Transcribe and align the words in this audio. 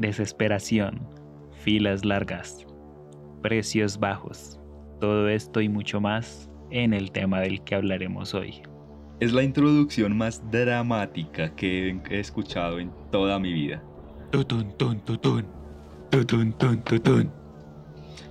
desesperación, 0.00 1.06
filas 1.62 2.04
largas, 2.04 2.66
precios 3.42 3.98
bajos, 3.98 4.58
todo 4.98 5.28
esto 5.28 5.60
y 5.60 5.68
mucho 5.68 6.00
más 6.00 6.50
en 6.70 6.94
el 6.94 7.12
tema 7.12 7.40
del 7.40 7.62
que 7.62 7.74
hablaremos 7.74 8.34
hoy. 8.34 8.62
Es 9.20 9.32
la 9.32 9.42
introducción 9.42 10.16
más 10.16 10.42
dramática 10.50 11.54
que 11.54 12.00
he 12.10 12.18
escuchado 12.18 12.78
en 12.78 12.90
toda 13.12 13.38
mi 13.38 13.52
vida. 13.52 13.82
Tutun, 14.30 14.72
tun, 14.78 15.00
tutun. 15.00 15.44
Tutun, 16.10 16.52
tun, 16.54 16.82
tutun. 16.82 17.30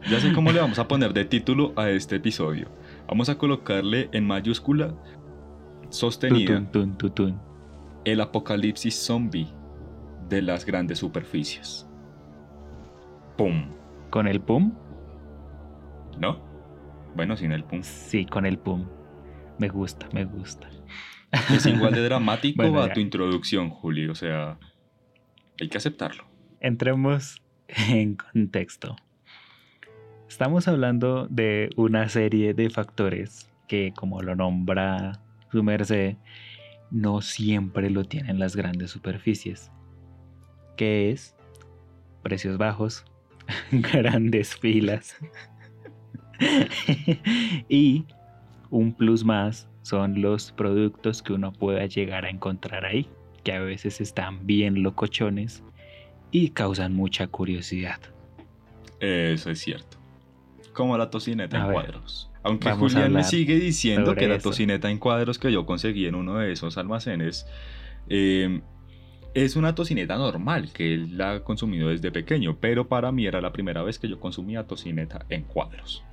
Ya 0.09 0.19
sé 0.19 0.33
cómo 0.33 0.51
le 0.51 0.59
vamos 0.59 0.79
a 0.79 0.87
poner 0.87 1.13
de 1.13 1.25
título 1.25 1.73
a 1.75 1.89
este 1.89 2.15
episodio. 2.15 2.67
Vamos 3.07 3.29
a 3.29 3.37
colocarle 3.37 4.09
en 4.11 4.25
mayúscula 4.25 4.95
sostenida 5.89 6.55
Tutun, 6.55 6.71
tun, 6.71 6.97
tutun. 6.97 7.41
el 8.05 8.21
apocalipsis 8.21 8.95
zombie 8.95 9.47
de 10.29 10.41
las 10.41 10.65
grandes 10.65 10.99
superficies. 10.99 11.87
¡Pum! 13.37 13.71
¿Con 14.09 14.27
el 14.27 14.41
pum? 14.41 14.73
¿No? 16.19 16.39
Bueno, 17.15 17.35
sin 17.37 17.51
el 17.51 17.63
pum. 17.63 17.79
Sí, 17.83 18.25
con 18.25 18.45
el 18.45 18.57
pum. 18.59 18.87
Me 19.57 19.67
gusta, 19.67 20.07
me 20.13 20.25
gusta. 20.25 20.69
Es 21.53 21.65
igual 21.65 21.93
de 21.93 22.03
dramático 22.03 22.55
Bueno, 22.61 22.81
a 22.81 22.87
ya. 22.87 22.93
tu 22.93 22.99
introducción, 22.99 23.69
Juli. 23.69 24.07
O 24.07 24.15
sea, 24.15 24.57
hay 25.59 25.69
que 25.69 25.77
aceptarlo. 25.77 26.25
Entremos 26.59 27.41
en 27.67 28.15
contexto. 28.15 28.95
Estamos 30.27 30.67
hablando 30.67 31.27
de 31.27 31.69
una 31.75 32.07
serie 32.09 32.53
de 32.53 32.69
factores 32.69 33.49
que, 33.67 33.93
como 33.95 34.21
lo 34.21 34.35
nombra 34.35 35.21
su 35.51 35.63
merced, 35.63 36.17
no 36.91 37.21
siempre 37.21 37.89
lo 37.89 38.03
tienen 38.03 38.39
las 38.39 38.55
grandes 38.55 38.91
superficies. 38.91 39.71
Que 40.79 41.11
es 41.11 41.35
precios 42.23 42.57
bajos, 42.57 43.03
grandes 43.73 44.55
filas 44.55 45.17
y 47.67 48.05
un 48.69 48.93
plus 48.93 49.25
más 49.25 49.67
son 49.81 50.21
los 50.21 50.53
productos 50.53 51.21
que 51.21 51.33
uno 51.33 51.51
pueda 51.51 51.85
llegar 51.85 52.23
a 52.23 52.29
encontrar 52.29 52.85
ahí, 52.85 53.09
que 53.43 53.51
a 53.51 53.59
veces 53.59 53.99
están 53.99 54.47
bien 54.47 54.81
locochones 54.81 55.63
y 56.31 56.51
causan 56.51 56.93
mucha 56.93 57.27
curiosidad. 57.27 57.99
Eso 59.01 59.51
es 59.51 59.59
cierto. 59.59 59.97
Como 60.71 60.97
la 60.97 61.09
tocineta 61.09 61.57
A 61.57 61.59
en 61.59 61.67
ver, 61.67 61.73
cuadros. 61.73 62.31
Aunque 62.41 62.71
Julián 62.71 63.11
me 63.11 63.25
sigue 63.25 63.59
diciendo 63.59 64.15
que 64.15 64.29
la 64.29 64.35
eso. 64.35 64.51
tocineta 64.51 64.89
en 64.89 64.97
cuadros 64.97 65.39
que 65.39 65.51
yo 65.51 65.65
conseguí 65.65 66.05
en 66.05 66.15
uno 66.15 66.37
de 66.37 66.53
esos 66.53 66.77
almacenes 66.77 67.45
eh, 68.07 68.61
es 69.33 69.55
una 69.55 69.75
tocineta 69.75 70.17
normal, 70.17 70.71
que 70.73 70.93
él 70.93 71.17
la 71.17 71.33
ha 71.33 71.43
consumido 71.43 71.89
desde 71.89 72.11
pequeño, 72.11 72.57
pero 72.59 72.87
para 72.87 73.11
mí 73.11 73.25
era 73.25 73.41
la 73.41 73.51
primera 73.51 73.83
vez 73.83 73.99
que 73.99 74.07
yo 74.07 74.19
consumía 74.19 74.65
tocineta 74.65 75.25
en 75.29 75.43
cuadros. 75.43 76.03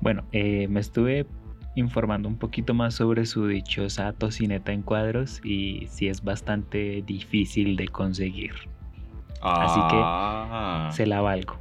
Bueno, 0.00 0.24
eh, 0.32 0.68
me 0.68 0.80
estuve 0.80 1.26
informando 1.74 2.28
un 2.28 2.36
poquito 2.36 2.74
más 2.74 2.94
sobre 2.94 3.26
su 3.26 3.46
dichosa 3.46 4.12
tocineta 4.12 4.72
en 4.72 4.82
cuadros 4.82 5.40
y 5.44 5.86
sí 5.90 6.08
es 6.08 6.24
bastante 6.24 7.02
difícil 7.06 7.76
de 7.76 7.88
conseguir. 7.88 8.52
Así 9.40 9.80
que 9.90 9.96
Ah, 10.00 10.90
Se 10.92 11.06
la 11.06 11.20
valgo. 11.20 11.56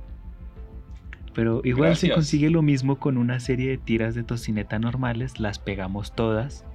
Pero 1.33 1.61
igual 1.63 1.95
se 1.95 2.09
consigue 2.09 2.49
lo 2.49 2.63
mismo 2.63 2.95
con 2.95 3.17
una 3.17 3.39
serie 3.39 3.69
de 3.69 3.77
tiras 3.77 4.15
de 4.15 4.23
tocineta 4.23 4.79
normales, 4.79 5.39
las 5.39 5.59
pegamos 5.59 6.15
todas 6.15 6.65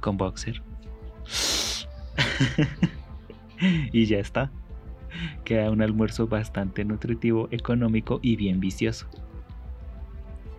con 0.00 0.16
boxer. 0.16 0.62
y 3.92 4.06
ya 4.06 4.18
está. 4.18 4.50
Queda 5.44 5.70
un 5.70 5.80
almuerzo 5.82 6.26
bastante 6.28 6.84
nutritivo, 6.84 7.48
económico 7.50 8.20
y 8.22 8.36
bien 8.36 8.60
vicioso. 8.60 9.06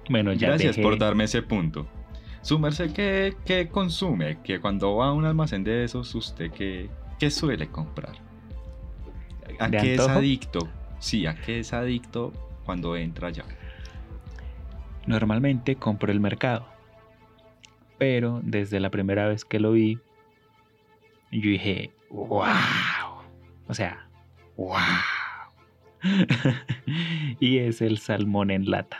Bueno, 0.09 0.33
ya 0.33 0.49
Gracias 0.49 0.77
dejé- 0.77 0.81
por 0.83 0.97
darme 0.97 1.25
ese 1.25 1.41
punto. 1.43 1.87
Su 2.41 2.57
merced, 2.57 2.91
¿qué, 2.93 3.35
qué 3.45 3.67
consume? 3.67 4.39
Que 4.43 4.59
cuando 4.59 4.95
va 4.95 5.07
a 5.09 5.13
un 5.13 5.25
almacén 5.25 5.63
de 5.63 5.83
esos, 5.83 6.15
¿usted 6.15 6.49
qué, 6.51 6.89
qué 7.19 7.29
suele 7.29 7.67
comprar? 7.67 8.13
¿A 9.59 9.67
¿De 9.67 9.77
qué 9.77 9.93
es 9.95 9.99
adicto? 10.07 10.67
Sí, 10.99 11.25
¿a 11.27 11.35
qué 11.35 11.59
es 11.59 11.73
adicto 11.73 12.33
cuando 12.65 12.95
entra 12.95 13.27
allá? 13.27 13.43
Normalmente 15.05 15.75
compro 15.75 16.11
el 16.11 16.19
mercado. 16.19 16.65
Pero 17.97 18.39
desde 18.43 18.79
la 18.79 18.89
primera 18.89 19.27
vez 19.27 19.43
que 19.43 19.59
lo 19.59 19.73
vi, 19.73 19.99
yo 21.31 21.49
dije, 21.49 21.91
wow. 22.09 23.23
O 23.67 23.73
sea, 23.73 24.07
wow. 24.57 24.75
y 27.39 27.57
es 27.59 27.81
el 27.81 27.97
salmón 27.97 28.51
en 28.51 28.69
lata. 28.69 28.97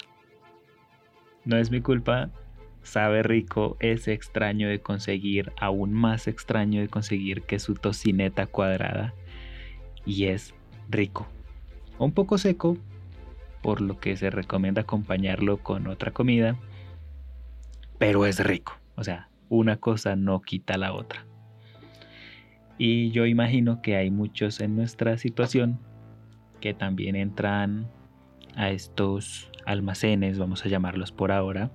No 1.46 1.58
es 1.58 1.72
mi 1.72 1.82
culpa, 1.82 2.30
sabe 2.84 3.24
rico, 3.24 3.78
es 3.80 4.08
extraño 4.08 4.68
de 4.70 4.82
conseguir, 4.82 5.52
aún 5.60 5.94
más 5.94 6.28
extraño 6.28 6.82
de 6.82 6.90
conseguir 6.90 7.44
que 7.44 7.60
su 7.60 7.76
tocineta 7.76 8.46
cuadrada. 8.46 9.14
Y 10.06 10.26
es 10.26 10.54
rico. 10.90 11.28
Un 11.98 12.12
poco 12.12 12.38
seco, 12.38 12.78
por 13.62 13.82
lo 13.82 14.00
que 14.00 14.16
se 14.16 14.30
recomienda 14.30 14.82
acompañarlo 14.82 15.58
con 15.58 15.88
otra 15.88 16.12
comida, 16.12 16.56
pero 17.98 18.26
es 18.26 18.40
rico. 18.40 18.78
O 18.96 19.04
sea, 19.04 19.30
una 19.50 19.78
cosa 19.78 20.16
no 20.16 20.42
quita 20.42 20.78
la 20.78 20.94
otra. 20.94 21.29
Y 22.80 23.12
yo 23.12 23.26
imagino 23.26 23.82
que 23.82 23.98
hay 23.98 24.10
muchos 24.10 24.62
en 24.62 24.78
nuestra 24.78 25.18
situación 25.18 25.80
que 26.62 26.74
también 26.74 27.18
entran 27.18 27.88
a 28.56 28.70
estos 28.70 29.52
almacenes, 29.66 30.40
vamos 30.40 30.66
a 30.66 30.70
llamarlos 30.70 31.12
por 31.12 31.34
ahora. 31.34 31.72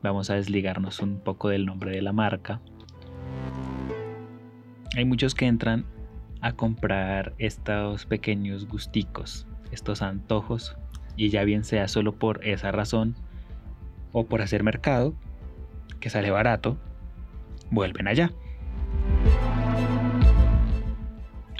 Vamos 0.00 0.30
a 0.30 0.34
desligarnos 0.34 1.00
un 1.00 1.18
poco 1.18 1.48
del 1.48 1.66
nombre 1.66 1.90
de 1.90 2.02
la 2.02 2.12
marca. 2.12 2.60
Hay 4.96 5.04
muchos 5.04 5.34
que 5.34 5.46
entran 5.46 5.86
a 6.40 6.52
comprar 6.52 7.34
estos 7.38 8.06
pequeños 8.06 8.68
gusticos, 8.68 9.48
estos 9.72 10.02
antojos, 10.02 10.76
y 11.16 11.30
ya 11.30 11.42
bien 11.42 11.64
sea 11.64 11.88
solo 11.88 12.12
por 12.12 12.46
esa 12.46 12.70
razón 12.70 13.16
o 14.12 14.26
por 14.26 14.40
hacer 14.40 14.62
mercado, 14.62 15.14
que 15.98 16.10
sale 16.10 16.30
barato, 16.30 16.78
vuelven 17.70 18.06
allá. 18.06 18.30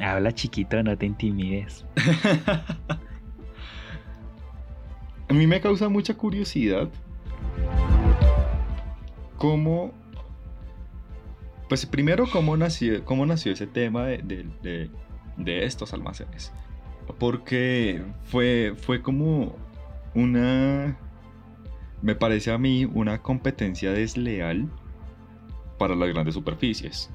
Habla 0.00 0.32
chiquito, 0.32 0.82
no 0.82 0.96
te 0.98 1.06
intimides. 1.06 1.84
A 5.28 5.32
mí 5.32 5.46
me 5.46 5.60
causa 5.60 5.88
mucha 5.88 6.14
curiosidad 6.14 6.88
cómo, 9.38 9.92
pues 11.68 11.86
primero 11.86 12.26
cómo 12.30 12.56
nació, 12.56 13.04
cómo 13.04 13.26
nació 13.26 13.52
ese 13.52 13.66
tema 13.66 14.04
de, 14.06 14.18
de- 14.18 14.46
de- 14.62 14.90
de 15.36 15.64
estos 15.64 15.92
almacenes. 15.92 16.52
Porque 17.18 18.02
fue, 18.24 18.74
fue 18.76 19.02
como 19.02 19.56
una, 20.14 20.96
me 22.02 22.14
parece 22.14 22.50
a 22.52 22.58
mí, 22.58 22.84
una 22.84 23.20
competencia 23.20 23.90
desleal 23.92 24.68
para 25.78 25.94
las 25.96 26.08
grandes 26.10 26.34
superficies. 26.34 27.10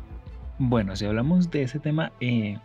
Bueno, 0.60 0.96
si 0.96 1.06
hablamos 1.06 1.50
de 1.50 1.64
ese 1.64 1.80
tema, 1.80 2.12
eh, 2.20 2.58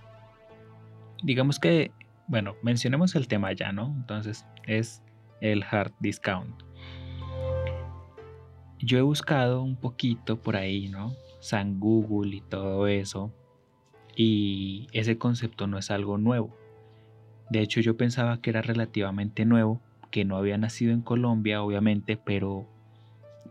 digamos 1.24 1.58
que, 1.58 1.90
bueno, 2.28 2.54
mencionemos 2.62 3.14
el 3.16 3.26
tema 3.26 3.52
ya, 3.52 3.72
¿no? 3.72 3.86
Entonces, 3.86 4.46
es 4.66 5.02
el 5.40 5.64
hard 5.68 5.92
discount. 5.98 6.62
Yo 8.78 8.98
he 8.98 9.02
buscado 9.02 9.62
un 9.62 9.76
poquito 9.76 10.40
por 10.40 10.56
ahí, 10.56 10.88
¿no? 10.88 11.14
San 11.40 11.80
Google 11.80 12.36
y 12.36 12.40
todo 12.42 12.86
eso. 12.86 13.32
Y 14.14 14.86
ese 14.92 15.18
concepto 15.18 15.66
no 15.66 15.78
es 15.78 15.90
algo 15.90 16.18
nuevo. 16.18 16.54
De 17.50 17.60
hecho, 17.60 17.80
yo 17.80 17.96
pensaba 17.96 18.40
que 18.40 18.50
era 18.50 18.62
relativamente 18.62 19.44
nuevo, 19.44 19.80
que 20.10 20.24
no 20.24 20.36
había 20.36 20.58
nacido 20.58 20.92
en 20.92 21.00
Colombia, 21.00 21.62
obviamente, 21.62 22.16
pero 22.16 22.68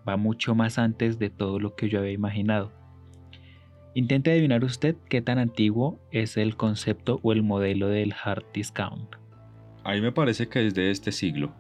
va 0.08 0.16
mucho 0.18 0.56
más 0.56 0.78
antes 0.78 1.18
de 1.18 1.30
todo 1.30 1.60
lo 1.60 1.76
que 1.76 1.90
yo 1.90 2.00
había 2.00 2.12
imaginado. 2.12 2.72
Intente 3.96 4.32
adivinar 4.32 4.64
usted 4.64 4.96
qué 5.10 5.22
tan 5.22 5.38
antiguo 5.38 6.00
es 6.12 6.38
el 6.38 6.56
concepto 6.56 7.20
o 7.22 7.32
el 7.32 7.44
modelo 7.44 7.88
del 7.90 8.14
hard 8.24 8.44
discount. 8.54 9.16
A 9.84 9.92
mí 9.94 10.02
me 10.02 10.12
parece 10.12 10.48
que 10.48 10.66
es 10.66 10.74
de 10.74 10.90
este 10.90 11.12
siglo. 11.12 11.52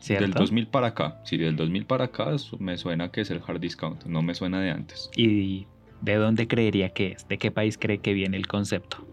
¿Cierto? 0.00 0.22
Del 0.24 0.32
2000 0.34 0.66
para 0.68 0.88
acá. 0.88 1.20
Si 1.24 1.36
del 1.36 1.56
2000 1.56 1.86
para 1.86 2.04
acá 2.06 2.30
me 2.58 2.76
suena 2.76 3.10
que 3.10 3.22
es 3.22 3.30
el 3.30 3.40
hard 3.46 3.60
discount. 3.60 4.04
No 4.04 4.22
me 4.22 4.34
suena 4.34 4.60
de 4.60 4.70
antes. 4.70 5.10
¿Y 5.16 5.66
de 6.02 6.14
dónde 6.16 6.46
creería 6.46 6.90
que 6.90 7.12
es? 7.12 7.26
¿De 7.28 7.38
qué 7.38 7.50
país 7.50 7.78
cree 7.78 7.98
que 7.98 8.12
viene 8.12 8.36
el 8.36 8.46
concepto? 8.46 9.06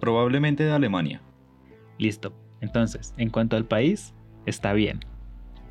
Probablemente 0.00 0.64
de 0.64 0.72
Alemania. 0.72 1.20
Listo. 1.98 2.32
Entonces, 2.60 3.14
en 3.16 3.30
cuanto 3.30 3.56
al 3.56 3.64
país, 3.64 4.14
está 4.46 4.72
bien. 4.72 5.00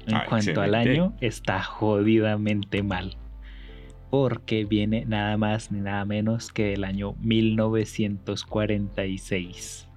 En 0.07 0.15
Ah, 0.15 0.25
cuanto 0.27 0.61
al 0.61 0.75
año, 0.75 1.13
está 1.21 1.61
jodidamente 1.61 2.83
mal. 2.83 3.17
Porque 4.11 4.65
viene 4.65 5.05
nada 5.05 5.37
más 5.37 5.71
ni 5.71 5.79
nada 5.79 6.05
menos 6.05 6.51
que 6.51 6.65
del 6.65 6.83
año 6.83 7.15
1946. 7.21 9.87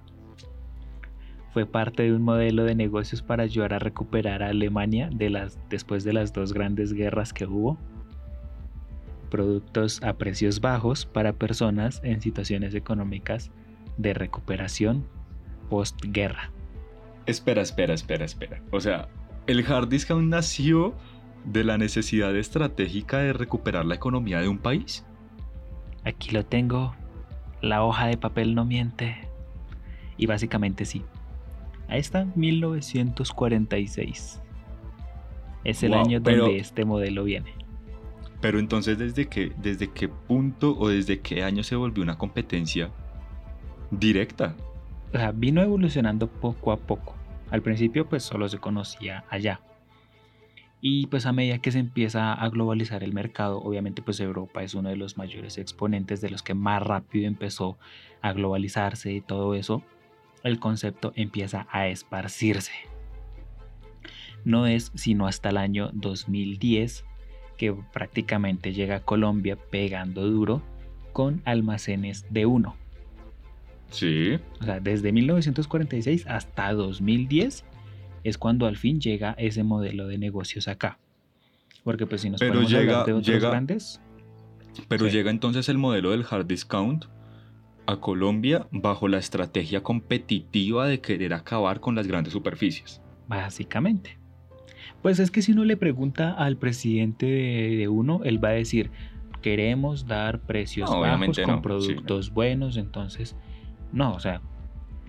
fue 1.52 1.66
parte 1.66 2.02
de 2.02 2.12
un 2.12 2.22
modelo 2.22 2.64
de 2.64 2.74
negocios 2.74 3.22
para 3.22 3.44
ayudar 3.44 3.74
a 3.74 3.78
recuperar 3.78 4.42
a 4.42 4.48
Alemania 4.48 5.08
después 5.70 6.02
de 6.02 6.12
las 6.12 6.32
dos 6.32 6.52
grandes 6.52 6.92
guerras 6.92 7.32
que 7.32 7.46
hubo. 7.46 7.78
Productos 9.30 10.02
a 10.02 10.14
precios 10.14 10.60
bajos 10.60 11.06
para 11.06 11.32
personas 11.32 12.00
en 12.02 12.20
situaciones 12.20 12.74
económicas 12.74 13.52
de 13.98 14.14
recuperación 14.14 15.06
postguerra. 15.70 16.50
Espera, 17.26 17.62
espera, 17.62 17.94
espera, 17.94 18.24
espera. 18.24 18.60
O 18.72 18.80
sea, 18.80 19.08
el 19.46 19.64
hard 19.64 19.88
discount 19.88 20.28
nació 20.28 20.92
de 21.44 21.64
la 21.64 21.78
necesidad 21.78 22.34
estratégica 22.36 23.18
de 23.18 23.32
recuperar 23.32 23.84
la 23.84 23.94
economía 23.94 24.40
de 24.40 24.48
un 24.48 24.58
país. 24.58 25.04
Aquí 26.04 26.30
lo 26.30 26.44
tengo. 26.44 26.94
La 27.60 27.84
hoja 27.84 28.06
de 28.06 28.16
papel 28.16 28.54
no 28.54 28.64
miente. 28.64 29.16
Y 30.16 30.26
básicamente 30.26 30.84
sí. 30.84 31.02
Ahí 31.88 32.00
está, 32.00 32.26
1946. 32.34 34.40
Es 35.64 35.82
el 35.82 35.94
año 35.94 36.20
donde 36.20 36.58
este 36.58 36.84
modelo 36.84 37.24
viene. 37.24 37.54
Pero 38.40 38.58
entonces, 38.58 38.98
¿desde 38.98 39.26
qué, 39.26 39.52
¿desde 39.56 39.90
qué 39.90 40.08
punto 40.08 40.76
o 40.78 40.88
desde 40.88 41.20
qué 41.20 41.42
año 41.42 41.62
se 41.62 41.76
volvió 41.76 42.02
una 42.02 42.18
competencia 42.18 42.90
directa? 43.90 44.54
O 45.14 45.16
sea, 45.16 45.32
vino 45.32 45.62
evolucionando 45.62 46.28
poco 46.28 46.72
a 46.72 46.76
poco. 46.76 47.14
Al 47.50 47.62
principio, 47.62 48.06
pues 48.06 48.22
solo 48.22 48.48
se 48.48 48.58
conocía 48.58 49.24
allá. 49.30 49.60
Y 50.86 51.06
pues 51.06 51.24
a 51.24 51.32
medida 51.32 51.60
que 51.60 51.72
se 51.72 51.78
empieza 51.78 52.34
a 52.34 52.48
globalizar 52.50 53.02
el 53.02 53.14
mercado, 53.14 53.56
obviamente 53.56 54.02
pues 54.02 54.20
Europa 54.20 54.62
es 54.62 54.74
uno 54.74 54.90
de 54.90 54.96
los 54.96 55.16
mayores 55.16 55.56
exponentes 55.56 56.20
de 56.20 56.28
los 56.28 56.42
que 56.42 56.52
más 56.52 56.82
rápido 56.82 57.26
empezó 57.26 57.78
a 58.20 58.34
globalizarse 58.34 59.10
y 59.10 59.22
todo 59.22 59.54
eso 59.54 59.82
el 60.42 60.58
concepto 60.58 61.14
empieza 61.16 61.66
a 61.70 61.88
esparcirse. 61.88 62.72
No 64.44 64.66
es 64.66 64.92
sino 64.94 65.26
hasta 65.26 65.48
el 65.48 65.56
año 65.56 65.88
2010 65.94 67.06
que 67.56 67.72
prácticamente 67.94 68.74
llega 68.74 68.96
a 68.96 69.04
Colombia 69.04 69.56
pegando 69.56 70.28
duro 70.30 70.60
con 71.14 71.40
almacenes 71.46 72.26
de 72.28 72.44
uno. 72.44 72.76
Sí. 73.88 74.38
O 74.60 74.64
sea, 74.64 74.80
desde 74.80 75.12
1946 75.12 76.26
hasta 76.26 76.74
2010 76.74 77.64
es 78.24 78.38
cuando 78.38 78.66
al 78.66 78.76
fin 78.76 79.00
llega 79.00 79.34
ese 79.38 79.62
modelo 79.62 80.08
de 80.08 80.18
negocios 80.18 80.66
acá. 80.66 80.98
Porque 81.84 82.06
pues 82.06 82.22
si 82.22 82.30
nos 82.30 82.40
pero 82.40 82.62
llega, 82.62 83.04
de 83.04 83.12
otros 83.12 83.40
grandes... 83.40 84.00
Pero 84.88 85.06
llega 85.06 85.30
entonces 85.30 85.68
el 85.68 85.78
modelo 85.78 86.10
del 86.10 86.24
hard 86.28 86.46
discount 86.46 87.04
a 87.86 88.00
Colombia 88.00 88.66
bajo 88.72 89.06
la 89.06 89.18
estrategia 89.18 89.82
competitiva 89.82 90.88
de 90.88 91.00
querer 91.00 91.34
acabar 91.34 91.80
con 91.80 91.94
las 91.94 92.08
grandes 92.08 92.32
superficies. 92.32 93.00
Básicamente. 93.28 94.18
Pues 95.02 95.18
es 95.18 95.30
que 95.30 95.42
si 95.42 95.52
uno 95.52 95.64
le 95.64 95.76
pregunta 95.76 96.32
al 96.32 96.56
presidente 96.56 97.26
de, 97.26 97.88
uno, 97.88 98.22
él 98.24 98.42
va 98.42 98.48
a 98.48 98.52
decir, 98.52 98.90
queremos 99.42 100.06
dar 100.06 100.40
precios 100.40 100.90
bajos 100.90 101.38
con 101.38 101.60
productos 101.60 102.32
buenos, 102.32 102.78
entonces, 102.78 103.36
no, 103.92 104.14
o 104.14 104.20
sea, 104.20 104.40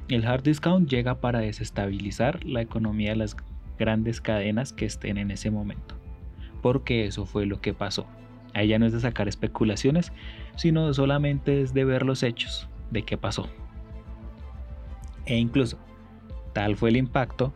el 0.07 0.25
hard 0.25 0.43
discount 0.43 0.89
llega 0.89 1.19
para 1.19 1.39
desestabilizar 1.39 2.43
la 2.45 2.61
economía 2.61 3.11
de 3.11 3.17
las 3.17 3.35
grandes 3.77 4.21
cadenas 4.21 4.71
que 4.71 4.85
estén 4.85 5.17
en 5.17 5.31
ese 5.31 5.49
momento, 5.51 5.95
porque 6.61 7.05
eso 7.05 7.25
fue 7.25 7.45
lo 7.45 7.59
que 7.59 7.73
pasó. 7.73 8.05
Ahí 8.53 8.69
ya 8.69 8.79
no 8.79 8.85
es 8.85 8.93
de 8.93 8.99
sacar 8.99 9.27
especulaciones, 9.27 10.13
sino 10.55 10.93
solamente 10.93 11.61
es 11.61 11.73
de 11.73 11.85
ver 11.85 12.05
los 12.05 12.23
hechos 12.23 12.69
de 12.91 13.03
qué 13.03 13.17
pasó. 13.17 13.49
E 15.25 15.37
incluso, 15.37 15.77
tal 16.53 16.75
fue 16.75 16.89
el 16.89 16.97
impacto 16.97 17.53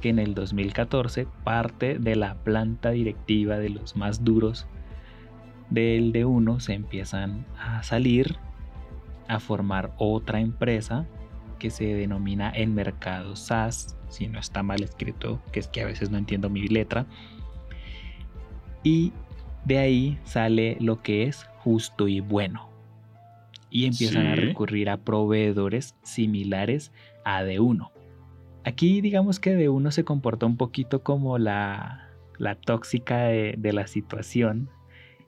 que 0.00 0.10
en 0.10 0.18
el 0.18 0.34
2014 0.34 1.26
parte 1.44 1.98
de 1.98 2.16
la 2.16 2.34
planta 2.34 2.90
directiva 2.90 3.56
de 3.56 3.70
los 3.70 3.96
más 3.96 4.24
duros 4.24 4.66
del 5.70 6.12
D1 6.12 6.60
se 6.60 6.74
empiezan 6.74 7.46
a 7.58 7.82
salir 7.82 8.36
a 9.28 9.40
formar 9.40 9.94
otra 9.96 10.40
empresa 10.40 11.06
que 11.54 11.70
se 11.70 11.84
denomina 11.84 12.52
en 12.54 12.74
mercado 12.74 13.36
SAS, 13.36 13.96
si 14.08 14.28
no 14.28 14.38
está 14.38 14.62
mal 14.62 14.82
escrito, 14.82 15.40
que 15.52 15.60
es 15.60 15.68
que 15.68 15.82
a 15.82 15.86
veces 15.86 16.10
no 16.10 16.18
entiendo 16.18 16.50
mi 16.50 16.66
letra. 16.68 17.06
Y 18.82 19.12
de 19.64 19.78
ahí 19.78 20.18
sale 20.24 20.76
lo 20.80 21.02
que 21.02 21.24
es 21.24 21.46
justo 21.58 22.08
y 22.08 22.20
bueno. 22.20 22.68
Y 23.70 23.86
empiezan 23.86 24.26
a 24.26 24.36
recurrir 24.36 24.88
a 24.88 24.98
proveedores 24.98 25.96
similares 26.02 26.92
a 27.24 27.42
D1. 27.42 27.90
Aquí 28.64 29.00
digamos 29.00 29.40
que 29.40 29.56
D1 29.56 29.90
se 29.90 30.04
comporta 30.04 30.46
un 30.46 30.56
poquito 30.56 31.02
como 31.02 31.38
la, 31.38 32.10
la 32.38 32.54
tóxica 32.54 33.24
de, 33.24 33.54
de 33.58 33.72
la 33.72 33.86
situación. 33.86 34.70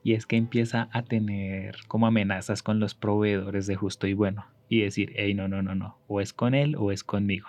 Y 0.03 0.13
es 0.13 0.25
que 0.25 0.37
empieza 0.37 0.87
a 0.93 1.01
tener 1.01 1.75
como 1.87 2.07
amenazas 2.07 2.63
con 2.63 2.79
los 2.79 2.95
proveedores 2.95 3.67
de 3.67 3.75
justo 3.75 4.07
y 4.07 4.13
bueno. 4.13 4.45
Y 4.69 4.81
decir, 4.81 5.13
hey, 5.15 5.33
no, 5.33 5.47
no, 5.47 5.61
no, 5.61 5.75
no. 5.75 5.97
O 6.07 6.21
es 6.21 6.33
con 6.33 6.53
él 6.53 6.75
o 6.77 6.91
es 6.91 7.03
conmigo. 7.03 7.47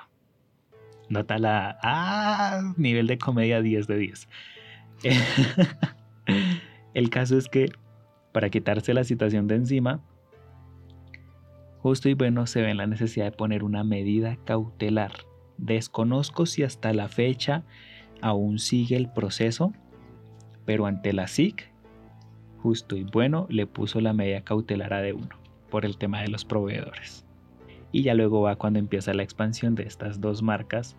Nota 1.08 1.38
la... 1.38 1.78
Ah, 1.82 2.74
nivel 2.76 3.06
de 3.06 3.18
comedia 3.18 3.60
10 3.62 3.86
de 3.86 3.96
10. 3.96 4.28
El 6.94 7.10
caso 7.10 7.38
es 7.38 7.48
que 7.48 7.70
para 8.32 8.50
quitarse 8.50 8.94
la 8.94 9.04
situación 9.04 9.46
de 9.46 9.56
encima, 9.56 10.00
justo 11.80 12.08
y 12.08 12.14
bueno 12.14 12.46
se 12.46 12.60
ve 12.60 12.70
en 12.70 12.76
la 12.76 12.86
necesidad 12.86 13.26
de 13.26 13.32
poner 13.32 13.64
una 13.64 13.84
medida 13.84 14.36
cautelar. 14.44 15.12
Desconozco 15.56 16.46
si 16.46 16.62
hasta 16.62 16.92
la 16.92 17.08
fecha 17.08 17.64
aún 18.20 18.58
sigue 18.58 18.96
el 18.96 19.10
proceso, 19.10 19.72
pero 20.66 20.86
ante 20.86 21.12
la 21.12 21.26
SIC, 21.26 21.70
justo 22.58 22.96
y 22.96 23.04
bueno 23.04 23.46
le 23.48 23.66
puso 23.66 24.00
la 24.00 24.12
medida 24.12 24.42
cautelar 24.42 24.92
a 24.92 25.02
D1 25.02 25.37
por 25.70 25.84
el 25.84 25.98
tema 25.98 26.22
de 26.22 26.28
los 26.28 26.44
proveedores. 26.44 27.24
Y 27.92 28.02
ya 28.02 28.14
luego 28.14 28.42
va 28.42 28.56
cuando 28.56 28.78
empieza 28.78 29.14
la 29.14 29.22
expansión 29.22 29.74
de 29.74 29.84
estas 29.84 30.20
dos 30.20 30.42
marcas 30.42 30.96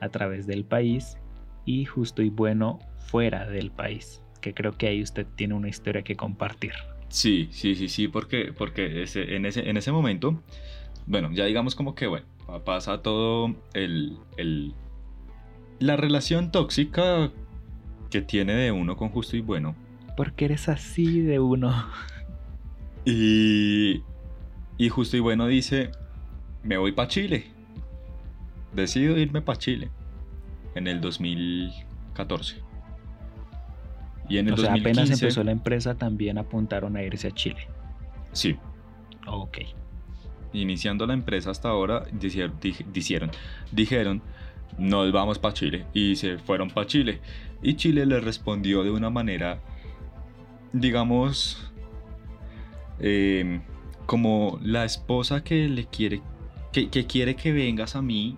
a 0.00 0.08
través 0.08 0.46
del 0.46 0.64
país 0.64 1.16
y 1.64 1.84
justo 1.84 2.22
y 2.22 2.30
bueno 2.30 2.78
fuera 2.98 3.46
del 3.46 3.70
país 3.70 4.22
que 4.46 4.54
creo 4.54 4.78
que 4.78 4.86
ahí 4.86 5.02
usted 5.02 5.26
tiene 5.34 5.54
una 5.54 5.68
historia 5.68 6.02
que 6.02 6.14
compartir. 6.14 6.70
Sí, 7.08 7.48
sí, 7.50 7.74
sí, 7.74 7.88
sí, 7.88 8.06
porque, 8.06 8.52
porque 8.56 9.02
ese, 9.02 9.34
en, 9.34 9.44
ese, 9.44 9.68
en 9.68 9.76
ese 9.76 9.90
momento, 9.90 10.40
bueno, 11.06 11.32
ya 11.32 11.46
digamos 11.46 11.74
como 11.74 11.96
que, 11.96 12.06
bueno, 12.06 12.26
pasa 12.64 13.02
todo 13.02 13.56
el, 13.74 14.16
el, 14.36 14.72
la 15.80 15.96
relación 15.96 16.52
tóxica 16.52 17.32
que 18.08 18.20
tiene 18.20 18.54
de 18.54 18.70
uno 18.70 18.96
con 18.96 19.08
justo 19.08 19.36
y 19.36 19.40
bueno. 19.40 19.74
Porque 20.16 20.44
eres 20.44 20.68
así 20.68 21.20
de 21.22 21.40
uno. 21.40 21.74
Y, 23.06 24.02
y 24.76 24.88
justo 24.88 25.16
y 25.16 25.20
bueno 25.20 25.46
dice, 25.46 25.92
me 26.62 26.76
voy 26.76 26.92
para 26.92 27.08
Chile. 27.08 27.46
Decido 28.74 29.16
irme 29.16 29.40
para 29.40 29.58
Chile 29.58 29.90
en 30.74 30.88
el 30.88 31.00
2014. 31.00 32.56
Y 34.28 34.38
en 34.38 34.48
el 34.48 34.54
o 34.54 34.56
sea, 34.56 34.74
apenas 34.74 35.10
empezó 35.10 35.44
la 35.44 35.52
empresa 35.52 35.94
también 35.94 36.36
apuntaron 36.36 36.96
a 36.96 37.02
irse 37.02 37.28
a 37.28 37.30
Chile. 37.30 37.68
Sí. 38.32 38.56
Ok. 39.26 39.58
Iniciando 40.52 41.06
la 41.06 41.14
empresa 41.14 41.50
hasta 41.50 41.68
ahora, 41.68 42.04
dijeron, 42.12 43.30
dijeron, 43.72 44.22
nos 44.78 45.12
vamos 45.12 45.38
para 45.38 45.54
Chile. 45.54 45.86
Y 45.94 46.16
se 46.16 46.38
fueron 46.38 46.70
para 46.70 46.86
Chile. 46.86 47.20
Y 47.62 47.74
Chile 47.74 48.04
les 48.04 48.22
respondió 48.22 48.82
de 48.82 48.90
una 48.90 49.10
manera, 49.10 49.60
digamos, 50.72 51.72
em, 52.98 53.62
como 54.06 54.58
la 54.62 54.84
esposa 54.84 55.42
que 55.42 55.68
le 55.68 55.86
quiere, 55.86 56.22
que, 56.72 56.88
que 56.90 57.06
quiere 57.06 57.36
que 57.36 57.52
vengas 57.52 57.96
a 57.96 58.02
mí, 58.02 58.36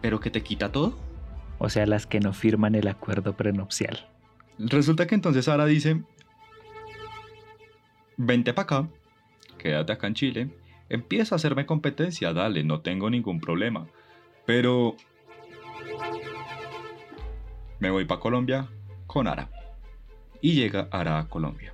pero 0.00 0.20
que 0.20 0.30
te 0.30 0.42
quita 0.42 0.72
todo. 0.72 0.96
O 1.58 1.68
sea, 1.68 1.86
las 1.86 2.06
que 2.06 2.20
no 2.20 2.32
firman 2.32 2.74
el 2.74 2.88
acuerdo 2.88 3.36
prenupcial. 3.36 4.08
Resulta 4.58 5.06
que 5.06 5.14
entonces 5.14 5.44
Sara 5.44 5.66
dice, 5.66 6.02
vente 8.16 8.52
para 8.52 8.64
acá, 8.64 8.88
quédate 9.58 9.92
acá 9.92 10.06
en 10.06 10.14
Chile, 10.14 10.50
empieza 10.88 11.34
a 11.34 11.36
hacerme 11.36 11.66
competencia, 11.66 12.32
dale, 12.32 12.64
no 12.64 12.80
tengo 12.80 13.08
ningún 13.08 13.40
problema. 13.40 13.86
Pero 14.46 14.96
me 17.78 17.90
voy 17.90 18.04
para 18.04 18.20
Colombia 18.20 18.68
con 19.06 19.26
Ara. 19.26 19.48
Y 20.42 20.54
llega 20.54 20.88
Ara 20.90 21.18
a 21.18 21.28
Colombia. 21.28 21.72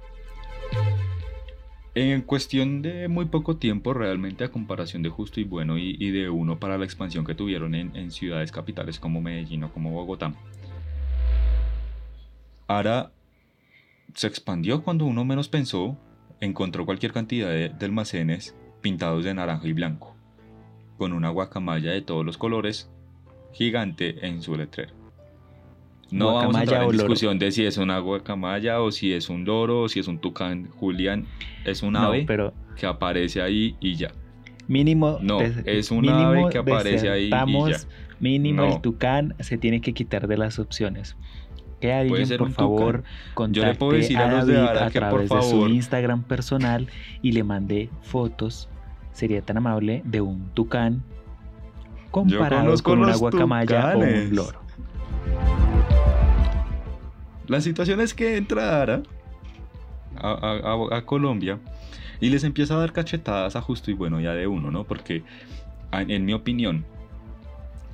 En 1.98 2.20
cuestión 2.20 2.82
de 2.82 3.08
muy 3.08 3.24
poco 3.24 3.56
tiempo, 3.56 3.94
realmente 3.94 4.44
a 4.44 4.50
comparación 4.50 5.02
de 5.02 5.08
Justo 5.08 5.40
y 5.40 5.44
Bueno 5.44 5.78
y, 5.78 6.10
de 6.10 6.28
uno 6.28 6.60
para 6.60 6.76
la 6.76 6.84
expansión 6.84 7.24
que 7.24 7.34
tuvieron 7.34 7.74
en, 7.74 8.10
ciudades 8.10 8.52
capitales 8.52 9.00
como 9.00 9.22
Medellín 9.22 9.64
o 9.64 9.72
como 9.72 9.92
Bogotá, 9.92 10.34
Ara 12.68 13.12
se 14.12 14.26
expandió 14.26 14.82
cuando 14.82 15.06
uno 15.06 15.24
menos 15.24 15.48
pensó, 15.48 15.96
encontró 16.38 16.84
cualquier 16.84 17.14
cantidad 17.14 17.48
de, 17.48 17.72
almacenes 17.80 18.54
pintados 18.82 19.24
de 19.24 19.32
naranja 19.32 19.66
y 19.66 19.72
blanco. 19.72 20.14
con 20.98 21.14
una 21.14 21.30
guacamaya 21.30 21.92
de 21.92 22.02
todos 22.02 22.26
los 22.26 22.36
colores 22.36 22.90
gigante 23.54 24.26
en 24.26 24.42
su 24.42 24.54
letrero. 24.54 25.05
No 26.10 26.34
vamos 26.34 26.56
a 26.56 26.60
entrar 26.60 26.84
en 26.84 26.90
discusión 26.90 27.38
de 27.38 27.50
si 27.50 27.64
es 27.64 27.78
una 27.78 27.98
guacamaya 27.98 28.80
o 28.80 28.92
si 28.92 29.12
es 29.12 29.28
un 29.28 29.44
loro 29.44 29.82
o 29.82 29.88
si 29.88 30.00
es 30.00 30.08
un 30.08 30.18
tucán. 30.18 30.68
Julián 30.76 31.26
es 31.64 31.82
un 31.82 31.96
ave 31.96 32.24
pero 32.26 32.52
que 32.76 32.86
aparece 32.86 33.42
ahí 33.42 33.76
y 33.80 33.96
ya. 33.96 34.12
Mínimo. 34.68 35.18
No, 35.20 35.40
es 35.40 35.90
un 35.90 36.08
ave 36.08 36.46
que 36.50 36.58
aparece 36.58 37.10
ahí 37.10 37.26
y 37.26 37.70
ya. 37.70 37.78
Mínimo 38.20 38.64
el 38.64 38.80
tucán 38.80 39.34
se 39.40 39.58
tiene 39.58 39.80
que 39.80 39.92
quitar 39.92 40.26
de 40.26 40.36
las 40.36 40.58
opciones. 40.58 41.16
Que 41.80 41.92
alguien, 41.92 42.26
por 42.38 42.50
favor, 42.52 43.04
contacte 43.34 44.16
a, 44.16 44.28
David 44.28 44.56
a, 44.56 44.90
través 44.90 45.28
de 45.28 45.42
su 45.42 45.68
Instagram 45.68 46.22
personal 46.22 46.88
y 47.20 47.32
le 47.32 47.44
mande 47.44 47.90
fotos, 48.00 48.70
sería 49.12 49.42
tan 49.42 49.58
amable, 49.58 50.00
de 50.06 50.22
un 50.22 50.48
tucán 50.54 51.02
comparado 52.10 52.74
con 52.82 53.00
una 53.00 53.14
guacamaya 53.14 53.94
o 53.94 53.98
un 53.98 54.34
loro. 54.34 54.60
La 57.48 57.60
situación 57.60 58.00
es 58.00 58.14
que 58.14 58.36
entra 58.36 58.82
Ara 58.82 59.02
a, 60.16 61.02
Colombia 61.04 61.60
y 62.20 62.30
les 62.30 62.44
empieza 62.44 62.74
a 62.74 62.78
dar 62.78 62.92
cachetadas 62.92 63.56
a 63.56 63.60
justo 63.60 63.90
y 63.90 63.94
bueno 63.94 64.20
ya 64.20 64.32
de 64.32 64.46
uno, 64.46 64.70
¿no? 64.70 64.84
Porque 64.84 65.22
en 65.92 66.24
mi 66.24 66.32
opinión, 66.32 66.84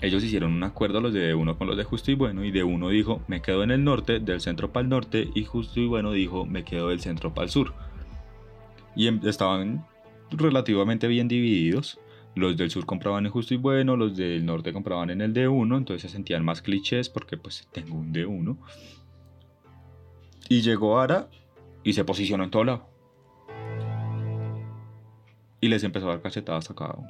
ellos 0.00 0.25
hicieron 0.25 0.52
un 0.52 0.62
acuerdo 0.64 1.00
los 1.00 1.12
de 1.12 1.35
uno 1.35 1.56
con 1.56 1.66
los 1.68 1.76
de 1.76 1.85
justo 1.85 2.11
y 2.11 2.14
bueno 2.14 2.44
y 2.44 2.50
de 2.50 2.64
uno 2.64 2.88
dijo 2.88 3.23
me 3.28 3.40
quedo 3.40 3.62
en 3.62 3.71
el 3.71 3.85
norte, 3.85 4.21
del 4.21 4.40
centro 4.40 4.73
para 4.73 4.82
el 4.82 4.88
norte 4.88 5.28
y 5.35 5.44
justo 5.44 5.80
y 5.80 5.87
bueno 5.87 6.12
dijo 6.12 6.44
me 6.44 6.64
quedo 6.64 6.88
del 6.88 7.00
centro 7.00 7.35
para 7.35 7.44
el 7.44 7.50
sur. 7.50 7.73
Y 8.94 9.06
em, 9.06 9.21
estaban 9.25 9.87
relativamente 10.30 11.09
bien 11.09 11.28
divididos. 11.28 11.99
Los 12.35 12.56
del 12.56 12.71
sur 12.71 12.87
compraban 12.87 13.26
en 13.26 13.32
justo 13.32 13.52
y 13.52 13.59
bueno, 13.59 13.94
los 13.97 14.16
del 14.16 14.47
norte 14.47 14.73
compraban 14.73 15.11
en 15.11 15.21
el 15.21 15.35
D1, 15.35 15.76
entonces 15.76 16.00
se 16.02 16.09
sentían 16.09 16.42
más 16.44 16.62
clichés 16.62 17.11
porque 17.11 17.37
pues 17.37 17.68
tengo 17.73 17.94
un 17.94 18.12
D1. 18.12 18.56
Y 20.52 20.61
llegó 20.61 21.00
Ara 21.00 21.28
y 21.82 21.94
se 21.94 22.04
posicionó 22.04 22.44
en 22.44 22.50
todo 22.50 22.64
lado. 22.64 22.87
Y 25.62 25.68
les 25.68 25.82
empezó 25.82 26.09
a 26.09 26.11
dar 26.11 26.21
cachetadas 26.21 26.71
a 26.71 26.75
cada 26.75 26.92
uno. 26.92 27.09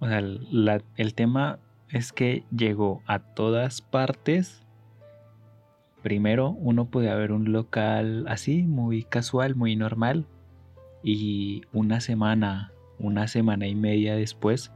O 0.00 0.08
sea, 0.08 0.18
el 0.18 1.14
tema 1.14 1.60
es 1.88 2.12
que 2.12 2.42
llegó 2.50 3.00
a 3.06 3.20
todas 3.20 3.80
partes. 3.80 4.66
Primero, 6.02 6.50
uno 6.50 6.86
podía 6.86 7.14
ver 7.14 7.30
un 7.30 7.52
local 7.52 8.24
así, 8.26 8.64
muy 8.64 9.04
casual, 9.04 9.54
muy 9.54 9.76
normal. 9.76 10.26
Y 11.04 11.62
una 11.72 12.00
semana, 12.00 12.72
una 12.98 13.28
semana 13.28 13.68
y 13.68 13.76
media 13.76 14.16
después, 14.16 14.72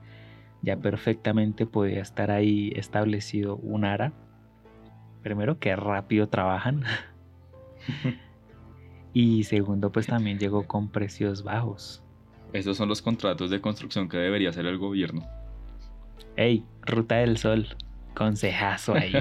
ya 0.63 0.77
perfectamente 0.77 1.67
podía 1.67 2.01
estar 2.01 2.31
ahí 2.31 2.73
establecido 2.77 3.57
un 3.57 3.85
ARA. 3.85 4.13
Primero, 5.25 5.59
que 5.59 5.75
rápido 5.75 6.29
trabajan. 6.29 6.85
y 9.13 9.45
segundo, 9.45 9.91
pues 9.93 10.07
también 10.07 10.39
llegó 10.39 10.67
con 10.67 10.89
precios 10.89 11.43
bajos. 11.43 12.03
Esos 12.53 12.77
son 12.77 12.89
los 12.89 13.03
contratos 13.03 13.51
de 13.51 13.61
construcción 13.61 14.09
que 14.09 14.17
debería 14.17 14.51
hacer 14.51 14.67
el 14.67 14.79
gobierno. 14.79 15.27
Ey, 16.37 16.65
Ruta 16.83 17.17
del 17.17 17.37
Sol, 17.37 17.67
consejazo 18.15 18.95
ahí. 18.95 19.13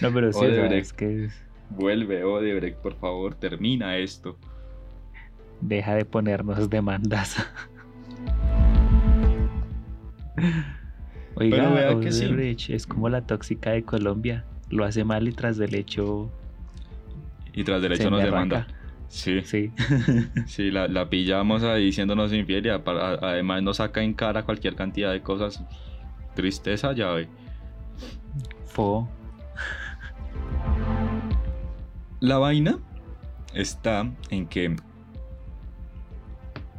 no, 0.00 0.12
pero 0.12 0.32
sí, 0.32 0.44
es 0.44 0.92
que... 0.92 1.28
Vuelve, 1.70 2.24
Odebrecht, 2.24 2.78
por 2.78 2.94
favor, 2.96 3.34
termina 3.34 3.98
esto. 3.98 4.38
Deja 5.60 5.94
de 5.94 6.04
ponernos 6.04 6.70
demandas. 6.70 7.36
Oiga, 11.34 11.94
Odebrecht 11.94 12.70
es 12.70 12.86
como 12.86 13.08
la 13.08 13.26
tóxica 13.26 13.70
de 13.70 13.84
Colombia 13.84 14.44
lo 14.70 14.84
hace 14.84 15.04
mal 15.04 15.28
y 15.28 15.32
tras 15.32 15.56
del 15.56 15.74
hecho. 15.74 16.30
Y 17.52 17.64
tras 17.64 17.82
del 17.82 17.92
hecho 17.92 18.10
nos 18.10 18.22
demanda. 18.22 18.66
Sí. 19.08 19.40
Sí. 19.42 19.72
sí, 20.46 20.70
la, 20.70 21.08
pillamos 21.08 21.62
ahí 21.62 21.86
diciéndonos 21.86 22.32
infiel 22.32 22.66
y 22.66 22.68
además 22.68 23.62
nos 23.62 23.78
saca 23.78 24.02
en 24.02 24.14
cara 24.14 24.44
cualquier 24.44 24.74
cantidad 24.74 25.12
de 25.12 25.22
cosas. 25.22 25.62
Tristeza, 26.34 26.92
ya 26.92 27.10
ve. 27.10 27.28
Fo. 28.66 29.08
La 32.20 32.38
vaina 32.38 32.78
está 33.54 34.10
en 34.30 34.46
que 34.46 34.76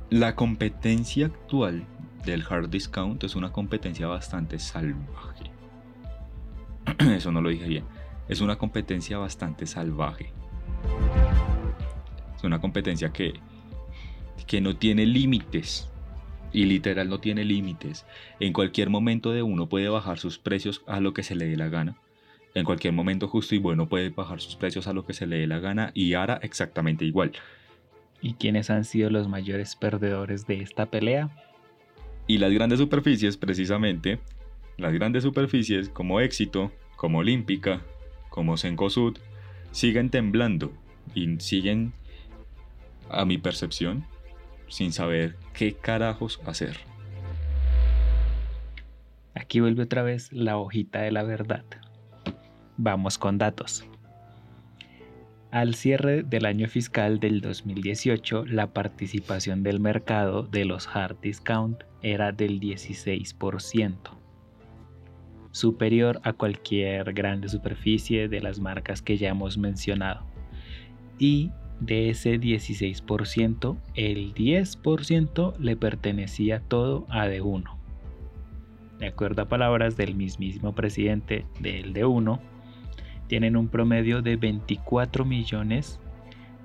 la 0.09 0.35
competencia 0.35 1.27
actual 1.27 1.83
del 2.25 2.43
hard 2.47 2.69
discount 2.69 3.23
es 3.23 3.35
una 3.35 3.51
competencia 3.51 4.07
bastante 4.07 4.59
salvaje. 4.59 5.48
eso 7.15 7.31
no 7.31 7.41
lo 7.41 7.49
dije 7.49 7.67
bien, 7.67 7.85
es 8.27 8.41
una 8.41 8.57
competencia 8.57 9.17
bastante 9.17 9.65
salvaje. 9.65 10.31
Es 12.35 12.43
una 12.43 12.61
competencia 12.61 13.11
que, 13.11 13.33
que 14.47 14.61
no 14.61 14.75
tiene 14.77 15.05
límites. 15.05 15.89
Y 16.51 16.65
literal 16.65 17.09
no 17.09 17.19
tiene 17.19 17.43
límites. 17.43 18.05
En 18.39 18.53
cualquier 18.53 18.89
momento 18.89 19.31
de 19.31 19.43
uno 19.43 19.69
puede 19.69 19.87
bajar 19.89 20.17
sus 20.17 20.39
precios 20.39 20.81
a 20.87 20.99
lo 20.99 21.13
que 21.13 21.21
se 21.21 21.35
le 21.35 21.45
dé 21.45 21.57
la 21.57 21.69
gana. 21.69 21.97
En 22.55 22.65
cualquier 22.65 22.93
momento 22.93 23.27
justo 23.27 23.53
y 23.53 23.59
bueno 23.59 23.87
puede 23.87 24.09
bajar 24.09 24.41
sus 24.41 24.55
precios 24.55 24.87
a 24.87 24.93
lo 24.93 25.05
que 25.05 25.13
se 25.13 25.27
le 25.27 25.37
dé 25.37 25.47
la 25.47 25.59
gana 25.59 25.91
y 25.93 26.13
ahora 26.13 26.39
exactamente 26.41 27.05
igual. 27.05 27.33
¿Y 28.21 28.33
quiénes 28.33 28.69
han 28.69 28.83
sido 28.83 29.09
los 29.09 29.27
mayores 29.27 29.75
perdedores 29.75 30.47
de 30.47 30.61
esta 30.61 30.87
pelea? 30.87 31.29
Y 32.25 32.37
las 32.37 32.51
grandes 32.51 32.79
superficies, 32.79 33.37
precisamente, 33.37 34.19
las 34.79 34.93
grandes 34.93 35.23
superficies 35.23 35.89
como 35.89 36.21
Éxito, 36.21 36.71
como 36.95 37.19
Olímpica, 37.19 37.81
como 38.29 38.57
Sencosud, 38.57 39.17
siguen 39.71 40.09
temblando 40.09 40.71
y 41.13 41.39
siguen, 41.39 41.93
a 43.09 43.25
mi 43.25 43.37
percepción, 43.37 44.05
sin 44.67 44.93
saber 44.93 45.35
qué 45.53 45.73
carajos 45.73 46.39
hacer. 46.45 46.77
Aquí 49.33 49.59
vuelve 49.59 49.83
otra 49.83 50.03
vez 50.03 50.31
la 50.31 50.57
hojita 50.57 51.01
de 51.01 51.11
la 51.11 51.23
verdad. 51.23 51.65
Vamos 52.77 53.17
con 53.17 53.37
datos. 53.37 53.85
Al 55.51 55.73
cierre 55.73 56.21
del 56.21 56.45
año 56.45 56.67
fiscal 56.67 57.19
del 57.19 57.41
2018, 57.41 58.45
la 58.45 58.67
participación 58.67 59.63
del 59.63 59.79
mercado 59.79 60.43
de 60.43 60.65
los 60.65 60.87
hard 60.87 61.17
discount 61.21 61.83
era 62.01 62.31
del 62.31 62.59
16% 62.59 64.18
superior 65.51 66.19
a 66.23 66.33
cualquier 66.33 67.13
grande 67.13 67.49
superficie 67.49 68.27
de 68.27 68.41
las 68.41 68.59
marcas 68.59 69.01
que 69.01 69.17
ya 69.17 69.29
hemos 69.29 69.57
mencionado. 69.57 70.25
Y 71.17 71.51
de 71.79 72.09
ese 72.09 72.39
16%, 72.39 73.77
el 73.95 74.33
10% 74.33 75.57
le 75.57 75.75
pertenecía 75.75 76.59
todo 76.61 77.05
a 77.09 77.27
D1. 77.27 77.63
De 78.99 79.07
acuerdo 79.07 79.43
a 79.43 79.47
palabras 79.47 79.95
del 79.95 80.15
mismísimo 80.15 80.75
presidente 80.75 81.45
del 81.59 81.93
D1, 81.93 82.39
tienen 83.27 83.55
un 83.55 83.69
promedio 83.69 84.21
de 84.21 84.35
24 84.35 85.23
millones 85.23 85.99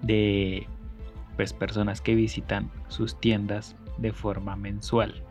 de 0.03 0.67
pues, 1.37 1.53
personas 1.53 2.00
que 2.00 2.14
visitan 2.14 2.71
sus 2.88 3.19
tiendas 3.21 3.76
de 3.99 4.12
forma 4.12 4.57
mensual 4.57 5.23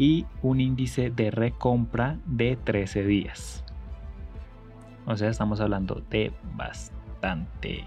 y 0.00 0.24
un 0.40 0.60
índice 0.62 1.10
de 1.10 1.30
recompra 1.30 2.18
de 2.24 2.56
13 2.56 3.04
días. 3.04 3.62
O 5.04 5.14
sea, 5.14 5.28
estamos 5.28 5.60
hablando 5.60 6.02
de 6.08 6.32
bastante 6.54 7.84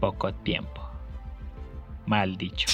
poco 0.00 0.34
tiempo. 0.34 0.82
Mal 2.04 2.36
dicho. 2.36 2.66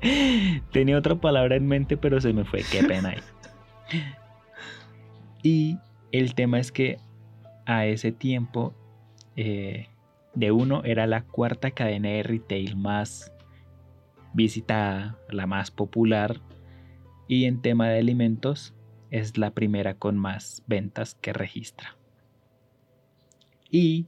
Tenía 0.70 0.96
otra 0.96 1.16
palabra 1.16 1.56
en 1.56 1.66
mente, 1.66 1.96
pero 1.96 2.20
se 2.20 2.32
me 2.32 2.44
fue. 2.44 2.62
Qué 2.62 2.84
pena 2.84 3.08
ahí. 3.08 3.18
Y 5.42 5.78
el 6.12 6.36
tema 6.36 6.60
es 6.60 6.70
que 6.70 6.98
a 7.66 7.86
ese 7.86 8.12
tiempo 8.12 8.72
eh, 9.34 9.88
de 10.34 10.52
uno 10.52 10.82
era 10.84 11.06
la 11.06 11.22
cuarta 11.22 11.70
cadena 11.70 12.08
de 12.08 12.22
retail 12.22 12.76
más 12.76 13.32
visitada, 14.32 15.18
la 15.30 15.46
más 15.46 15.70
popular, 15.70 16.40
y 17.28 17.44
en 17.44 17.62
tema 17.62 17.88
de 17.88 17.98
alimentos 17.98 18.74
es 19.10 19.38
la 19.38 19.52
primera 19.52 19.94
con 19.94 20.18
más 20.18 20.62
ventas 20.66 21.14
que 21.14 21.32
registra. 21.32 21.96
Y 23.70 24.06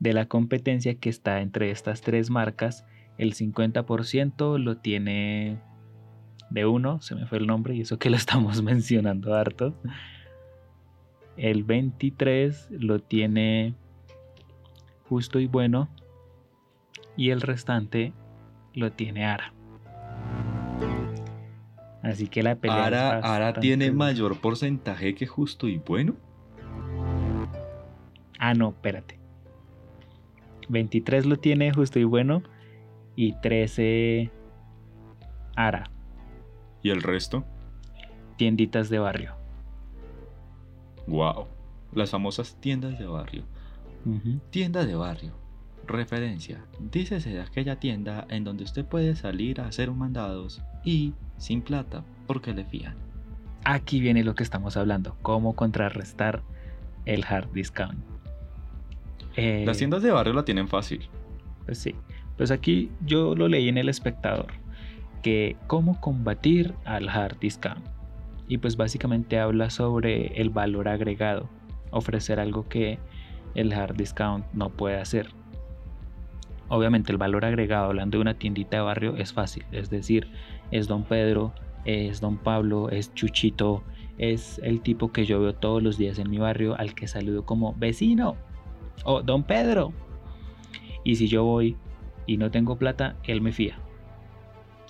de 0.00 0.12
la 0.12 0.26
competencia 0.26 0.96
que 0.96 1.08
está 1.08 1.40
entre 1.40 1.70
estas 1.70 2.00
tres 2.00 2.30
marcas, 2.30 2.84
el 3.16 3.34
50% 3.34 4.58
lo 4.58 4.76
tiene 4.78 5.58
de 6.50 6.66
uno, 6.66 7.00
se 7.00 7.14
me 7.14 7.26
fue 7.26 7.38
el 7.38 7.46
nombre 7.46 7.74
y 7.74 7.80
eso 7.80 7.98
que 7.98 8.10
lo 8.10 8.16
estamos 8.16 8.62
mencionando 8.64 9.34
harto. 9.34 9.74
El 11.36 11.64
23 11.64 12.68
lo 12.70 13.00
tiene 13.00 13.74
justo 15.14 15.38
y 15.38 15.46
bueno 15.46 15.88
y 17.16 17.30
el 17.30 17.40
restante 17.40 18.12
lo 18.72 18.90
tiene 18.90 19.24
Ara. 19.24 19.54
Así 22.02 22.26
que 22.26 22.42
la 22.42 22.56
pelea. 22.56 22.86
Ara, 22.86 23.18
es 23.20 23.24
Ara 23.24 23.52
tiene 23.60 23.92
mayor 23.92 24.40
porcentaje 24.40 25.14
que 25.14 25.28
justo 25.28 25.68
y 25.68 25.78
bueno. 25.78 26.16
Ah, 28.40 28.54
no, 28.54 28.70
espérate. 28.70 29.20
23 30.68 31.26
lo 31.26 31.36
tiene 31.36 31.72
justo 31.72 32.00
y 32.00 32.04
bueno. 32.04 32.42
Y 33.14 33.34
13 33.34 34.32
Ara, 35.54 35.88
¿Y 36.82 36.90
el 36.90 37.00
resto? 37.00 37.44
tienditas 38.36 38.88
de 38.88 38.98
barrio. 38.98 39.36
Wow. 41.06 41.46
Las 41.92 42.10
famosas 42.10 42.56
tiendas 42.60 42.98
de 42.98 43.06
barrio. 43.06 43.44
Tienda 44.50 44.84
de 44.84 44.94
barrio. 44.94 45.32
Referencia. 45.86 46.64
Dícese 46.78 47.30
de 47.30 47.40
aquella 47.40 47.76
tienda 47.76 48.26
en 48.30 48.44
donde 48.44 48.64
usted 48.64 48.84
puede 48.84 49.16
salir 49.16 49.60
a 49.60 49.66
hacer 49.66 49.90
un 49.90 49.98
mandados 49.98 50.62
y 50.84 51.14
sin 51.36 51.62
plata 51.62 52.04
porque 52.26 52.52
le 52.52 52.64
fían. 52.64 52.96
Aquí 53.64 54.00
viene 54.00 54.24
lo 54.24 54.34
que 54.34 54.42
estamos 54.42 54.76
hablando. 54.76 55.16
Cómo 55.22 55.54
contrarrestar 55.54 56.42
el 57.06 57.24
hard 57.24 57.52
discount. 57.52 57.98
Eh, 59.36 59.64
Las 59.66 59.78
tiendas 59.78 60.02
de 60.02 60.10
barrio 60.10 60.34
la 60.34 60.44
tienen 60.44 60.68
fácil. 60.68 61.08
Pues 61.64 61.78
sí. 61.78 61.94
Pues 62.36 62.50
aquí 62.50 62.90
yo 63.04 63.34
lo 63.34 63.48
leí 63.48 63.68
en 63.68 63.78
El 63.78 63.88
Espectador. 63.88 64.48
Que 65.22 65.56
cómo 65.66 66.00
combatir 66.00 66.74
al 66.84 67.08
hard 67.08 67.38
discount. 67.40 67.84
Y 68.48 68.58
pues 68.58 68.76
básicamente 68.76 69.38
habla 69.38 69.70
sobre 69.70 70.40
el 70.40 70.50
valor 70.50 70.88
agregado. 70.88 71.48
Ofrecer 71.90 72.40
algo 72.40 72.68
que 72.68 72.98
el 73.54 73.72
hard 73.72 73.96
discount 73.96 74.44
no 74.52 74.70
puede 74.70 74.98
hacer. 74.98 75.28
Obviamente 76.68 77.12
el 77.12 77.18
valor 77.18 77.44
agregado 77.44 77.86
hablando 77.86 78.18
de 78.18 78.22
una 78.22 78.34
tiendita 78.34 78.78
de 78.78 78.82
barrio 78.82 79.16
es 79.16 79.32
fácil. 79.32 79.64
Es 79.70 79.90
decir, 79.90 80.28
es 80.70 80.88
Don 80.88 81.04
Pedro, 81.04 81.52
es 81.84 82.20
Don 82.20 82.38
Pablo, 82.38 82.88
es 82.90 83.12
Chuchito, 83.14 83.82
es 84.18 84.60
el 84.62 84.80
tipo 84.80 85.12
que 85.12 85.26
yo 85.26 85.40
veo 85.40 85.54
todos 85.54 85.82
los 85.82 85.98
días 85.98 86.18
en 86.18 86.30
mi 86.30 86.38
barrio 86.38 86.78
al 86.78 86.94
que 86.94 87.06
saludo 87.06 87.44
como 87.44 87.74
vecino 87.74 88.36
o 89.04 89.22
Don 89.22 89.42
Pedro. 89.42 89.92
Y 91.04 91.16
si 91.16 91.28
yo 91.28 91.44
voy 91.44 91.76
y 92.26 92.38
no 92.38 92.50
tengo 92.50 92.76
plata, 92.76 93.16
él 93.24 93.40
me 93.40 93.52
fía. 93.52 93.78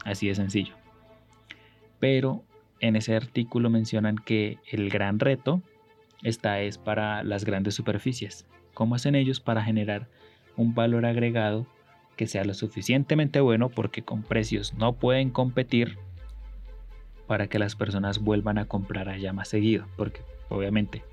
Así 0.05 0.29
de 0.29 0.35
sencillo. 0.35 0.75
Pero 1.99 2.45
en 2.81 2.97
ese 2.97 3.17
artículo 3.17 3.71
mencionan 3.71 4.17
que 4.17 4.59
el 4.71 4.91
gran 4.91 5.19
reto 5.19 5.63
está 6.25 6.61
es 6.61 6.79
para 6.79 7.23
las 7.23 7.45
grandes 7.45 7.75
superficies. 7.75 8.47
¿Cómo 8.73 8.97
hacen 8.97 9.15
ellos 9.15 9.39
para 9.39 9.63
generar 9.63 10.09
un 10.57 10.75
valor 10.75 11.07
agregado 11.07 11.67
que 12.17 12.27
sea 12.27 12.45
lo 12.45 12.55
suficientemente 12.55 13.41
bueno 13.41 13.69
porque 13.69 14.03
con 14.03 14.23
precios 14.23 14.75
no 14.75 14.95
pueden 14.95 15.31
competir 15.31 15.99
para 17.27 17.47
que 17.47 17.59
las 17.59 17.77
personas 17.77 18.19
vuelvan 18.19 18.59
a 18.59 18.67
comprar 18.67 19.09
allá 19.09 19.33
más 19.33 19.49
seguido? 19.49 19.87
Porque 19.97 20.23
obviamente 20.49 21.05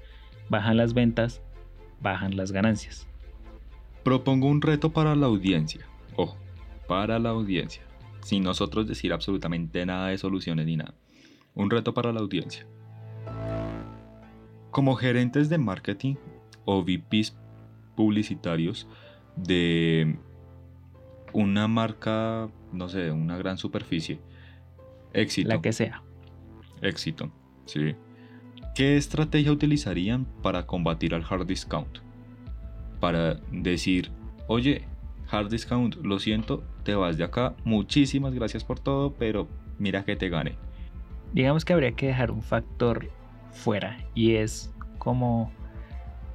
bajan 0.50 0.78
las 0.78 0.94
ventas, 0.94 1.42
bajan 2.02 2.36
las 2.36 2.52
ganancias. 2.52 3.08
Propongo 4.04 4.48
un 4.48 4.62
reto 4.62 4.92
para 4.92 5.16
la 5.16 5.28
audiencia. 5.28 5.86
Ojo, 6.16 6.38
para 6.88 7.20
la 7.20 7.30
audiencia. 7.30 7.84
Sin 8.24 8.44
nosotros 8.44 8.88
decir 8.88 9.14
absolutamente 9.14 9.86
nada 9.86 10.08
de 10.08 10.18
soluciones 10.18 10.66
ni 10.66 10.78
nada. 10.78 10.94
Un 11.54 11.70
reto 11.70 11.94
para 11.94 12.12
la 12.12 12.22
audiencia. 12.22 12.66
Como 14.72 14.96
gerentes 14.96 15.50
de 15.50 15.58
marketing 15.58 16.16
o 16.66 16.84
VPs 16.84 17.38
publicitarios 17.96 18.88
de 19.36 20.18
una 21.34 21.68
marca, 21.68 22.50
no 22.72 22.90
sé, 22.90 23.12
una 23.12 23.38
gran 23.38 23.58
superficie. 23.58 24.20
Éxito. 25.14 25.50
La 25.50 25.62
que 25.62 25.74
sea. 25.74 26.02
Éxito, 26.82 27.32
sí. 27.66 27.96
¿Qué 28.76 28.96
estrategia 28.96 29.52
utilizarían 29.52 30.26
para 30.42 30.66
combatir 30.66 31.14
al 31.14 31.26
hard 31.30 31.46
discount? 31.46 32.00
Para 33.00 33.36
decir, 33.52 34.12
oye, 34.48 34.88
hard 35.30 35.50
discount, 35.50 35.96
lo 35.98 36.20
siento, 36.20 36.64
te 36.84 36.96
vas 36.96 37.18
de 37.18 37.24
acá, 37.24 37.56
muchísimas 37.64 38.34
gracias 38.34 38.64
por 38.64 38.80
todo, 38.80 39.14
pero 39.14 39.48
mira 39.78 40.06
que 40.06 40.16
te 40.16 40.30
gane. 40.30 40.56
Digamos 41.34 41.66
que 41.66 41.74
habría 41.74 41.92
que 41.94 42.08
dejar 42.08 42.32
un 42.32 42.42
factor 42.42 43.10
fuera 43.52 43.98
y 44.16 44.36
es 44.36 44.74
como 44.98 45.52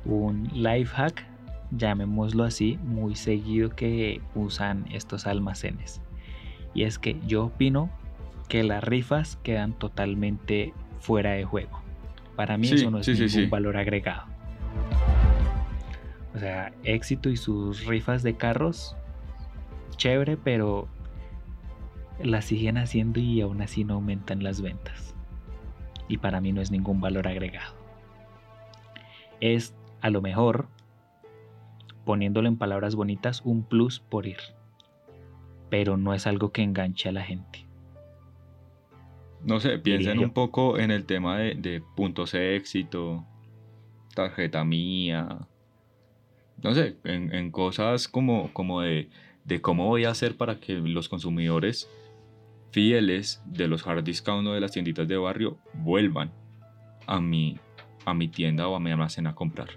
un 0.05 0.49
life 0.53 0.95
hack, 0.95 1.25
llamémoslo 1.71 2.45
así, 2.45 2.79
muy 2.85 3.15
seguido 3.17 3.71
que 3.71 4.21
usan 4.35 4.87
estos 4.93 5.27
almacenes. 5.27 6.01
Y 6.75 6.85
es 6.85 6.99
que 6.99 7.19
yo 7.27 7.47
opino 7.47 7.91
que 8.49 8.63
las 8.63 8.85
rifas 8.85 9.39
quedan 9.43 9.73
totalmente 9.73 10.73
fuera 11.01 11.33
de 11.33 11.45
juego. 11.45 11.81
Para 12.37 12.59
mí 12.59 12.69
Sí, 12.69 12.75
eso 12.75 12.91
no 12.91 12.99
es 12.99 13.07
sí, 13.07 13.13
ningún 13.13 13.29
sí. 13.29 13.47
valor 13.47 13.77
agregado. 13.77 14.25
O 16.35 16.39
sea, 16.39 16.73
éxito 16.85 17.31
y 17.31 17.37
sus 17.37 17.87
rifas 17.87 18.23
de 18.23 18.37
carros, 18.37 18.95
chévere, 19.97 20.37
pero 20.37 20.87
las 22.23 22.45
siguen 22.45 22.77
haciendo 22.77 23.21
y 23.21 23.41
aún 23.41 23.63
así 23.63 23.85
no 23.85 23.95
aumentan 23.95 24.43
las 24.45 24.61
ventas. 24.61 25.16
Y 26.09 26.19
para 26.19 26.41
mí 26.41 26.53
no 26.53 26.61
es 26.61 26.71
ningún 26.71 27.01
valor 27.01 27.27
agregado. 27.29 27.75
Es 29.41 29.75
a 30.01 30.11
lo 30.11 30.23
mejor, 30.23 30.69
poniéndolo 32.05 32.49
en 32.49 32.57
palabras 32.57 32.95
bonitas, 32.95 33.43
un 33.45 33.65
plus 33.65 34.01
por 34.01 34.27
ir. 34.27 34.39
Pero 35.69 35.97
no 35.97 36.15
es 36.15 36.27
algo 36.27 36.53
que 36.53 36.63
enganche 36.63 37.09
a 37.09 37.13
la 37.13 37.23
gente. 37.23 37.67
No 39.45 39.61
sé, 39.61 39.79
piensen 39.79 40.19
un 40.19 40.31
poco 40.31 40.79
en 40.79 40.91
el 40.91 41.05
tema 41.05 41.39
de, 41.39 41.55
de 41.55 41.83
puntos 41.95 42.33
de 42.33 42.57
éxito, 42.57 43.25
tarjeta 44.15 44.65
mía, 44.65 45.47
no 46.63 46.75
sé, 46.75 46.97
en, 47.05 47.35
en 47.35 47.51
cosas 47.51 48.09
como, 48.09 48.53
como 48.53 48.81
de, 48.81 49.09
de 49.45 49.61
cómo 49.61 49.87
voy 49.87 50.05
a 50.05 50.11
hacer 50.11 50.37
para 50.37 50.59
que 50.59 50.75
los 50.75 51.09
consumidores 51.09 51.89
fieles 52.77 53.43
de 53.47 53.69
los 53.69 53.87
hard 53.87 54.05
discount 54.05 54.47
o 54.47 54.53
de 54.53 54.61
las 54.61 54.73
tienditas 54.73 55.09
de 55.09 55.17
barrio 55.17 55.57
vuelvan 55.73 56.31
a 57.07 57.23
mi, 57.23 57.59
a 58.05 58.13
mi 58.13 58.29
tienda 58.29 58.69
o 58.69 58.77
a 58.77 58.81
mi 58.81 58.91
almacén 58.91 59.27
a 59.27 59.35
comprar. 59.35 59.71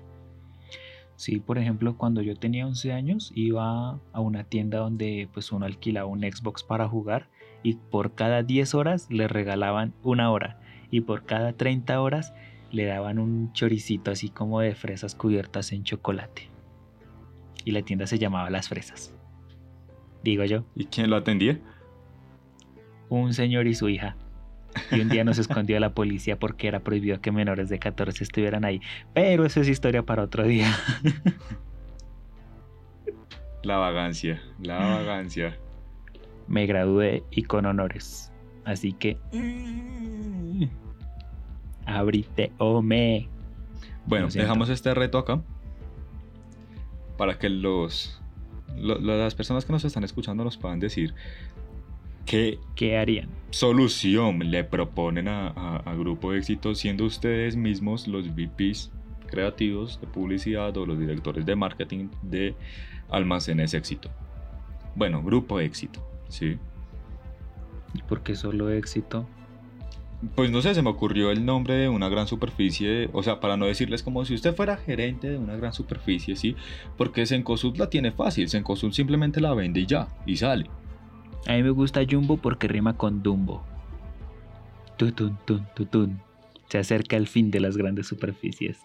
Sí, 1.16 1.40
por 1.40 1.58
ejemplo, 1.58 1.96
cuando 1.96 2.22
yo 2.22 2.36
tenía 2.36 2.68
11 2.68 2.92
años 2.92 3.32
iba 3.34 3.92
a 4.12 4.20
una 4.20 4.44
tienda 4.44 4.80
donde 4.80 5.30
pues 5.34 5.54
uno 5.54 5.66
alquilaba 5.66 6.10
un 6.10 6.24
Xbox 6.24 6.62
para 6.62 6.90
jugar 6.90 7.30
y 7.64 7.76
por 7.76 8.16
cada 8.16 8.44
10 8.44 8.76
horas 8.76 9.10
le 9.10 9.30
regalaban 9.30 9.94
una 10.04 10.30
hora 10.30 10.60
y 10.92 11.00
por 11.00 11.24
cada 11.24 11.54
30 11.54 12.02
horas 12.02 12.34
le 12.70 12.84
daban 12.84 13.18
un 13.18 13.54
choricito 13.54 14.12
así 14.12 14.28
como 14.28 14.60
de 14.60 14.76
fresas 14.76 15.16
cubiertas 15.16 15.72
en 15.72 15.86
chocolate. 15.86 16.50
Y 17.64 17.72
la 17.72 17.82
tienda 17.82 18.08
se 18.08 18.20
llamaba 18.20 18.50
Las 18.50 18.68
Fresas. 18.68 19.16
Digo 20.22 20.44
yo, 20.44 20.66
¿Y 20.76 20.88
quién 20.88 21.10
lo 21.10 21.16
atendía? 21.16 21.62
Un 23.10 23.34
señor 23.34 23.68
y 23.68 23.76
su 23.76 23.90
hija. 23.90 24.16
Y 24.92 25.00
un 25.02 25.10
día 25.10 25.24
nos 25.24 25.38
escondió 25.40 25.78
a 25.78 25.80
la 25.80 25.94
policía 25.94 26.38
porque 26.38 26.68
era 26.68 26.80
prohibido 26.82 27.20
que 27.22 27.32
menores 27.32 27.70
de 27.70 27.80
14 27.80 28.24
estuvieran 28.24 28.64
ahí. 28.66 28.82
Pero 29.14 29.46
eso 29.46 29.62
es 29.62 29.68
historia 29.68 30.04
para 30.04 30.24
otro 30.24 30.44
día. 30.44 30.72
La 33.62 33.76
vagancia, 33.78 34.42
la 34.62 34.78
vagancia. 34.78 35.58
me 36.48 36.66
gradué 36.66 37.24
y 37.30 37.44
con 37.44 37.66
honores. 37.66 38.32
Así 38.64 38.94
que. 38.94 39.18
Abrite 41.86 42.52
o 42.58 42.82
me. 42.82 43.28
Bueno, 44.06 44.28
dejamos 44.30 44.70
este 44.70 44.94
reto 44.94 45.18
acá 45.18 45.42
para 47.18 47.38
que 47.38 47.50
los, 47.50 48.22
lo- 48.78 48.98
las 49.00 49.36
personas 49.36 49.66
que 49.66 49.74
nos 49.74 49.84
están 49.84 50.04
escuchando 50.06 50.44
nos 50.46 50.58
puedan 50.58 50.80
decir 50.80 51.14
qué 52.30 52.60
¿Qué 52.76 52.98
harían? 52.98 53.30
solución 53.52 54.40
le 54.52 54.64
proponen 54.64 55.28
a, 55.28 55.48
a- 55.48 55.78
a 55.78 55.96
Grupo 55.96 56.34
Éxito 56.34 56.76
siendo 56.76 57.06
ustedes 57.06 57.56
mismos 57.56 58.08
los 58.08 58.28
VPs 58.36 58.92
creativos 59.28 60.00
de 60.02 60.08
publicidad 60.08 60.76
o 60.78 60.86
los 60.86 61.00
directores 61.00 61.46
de 61.46 61.56
marketing 61.56 62.10
de 62.22 62.56
Almacenes 63.10 63.74
Éxito. 63.74 64.10
Bueno, 64.96 65.24
Grupo 65.24 65.60
Éxito, 65.60 66.00
¿sí? 66.30 66.58
¿Y 67.94 68.02
por 68.04 68.22
qué 68.22 68.36
solo 68.36 68.70
éxito? 68.70 69.26
Pues 70.36 70.52
no 70.52 70.62
sé, 70.62 70.76
se 70.76 70.82
me 70.82 70.90
ocurrió 70.90 71.32
el 71.32 71.46
nombre 71.46 71.74
de 71.76 71.90
una 71.90 72.10
gran 72.10 72.28
superficie, 72.28 73.10
o 73.14 73.24
sea, 73.24 73.40
para 73.40 73.56
no 73.56 73.66
decirles 73.68 74.04
como 74.04 74.26
si 74.26 74.34
usted 74.36 74.54
fuera 74.54 74.76
gerente 74.78 75.30
de 75.30 75.38
una 75.38 75.56
gran 75.56 75.74
superficie, 75.74 76.36
¿sí? 76.36 76.56
Porque 76.98 77.26
Sencosud 77.26 77.78
la 77.78 77.90
tiene 77.90 78.12
fácil, 78.12 78.50
Sencosud 78.50 78.92
simplemente 78.92 79.40
la 79.42 79.54
vende 79.54 79.80
y 79.80 79.86
ya, 79.86 80.08
y 80.26 80.36
sale. 80.38 80.70
A 81.48 81.54
mí 81.54 81.64
me 81.64 81.70
gusta 81.72 82.02
Jumbo 82.10 82.38
porque 82.38 82.68
rima 82.68 82.98
con 82.98 83.24
Dumbo. 83.24 83.64
Tutun, 84.98 85.38
tun, 85.46 85.66
tutun. 85.76 86.22
Se 86.70 86.78
acerca 86.78 87.16
el 87.16 87.28
fin 87.28 87.52
de 87.52 87.60
las 87.60 87.78
grandes 87.78 88.08
superficies. 88.08 88.78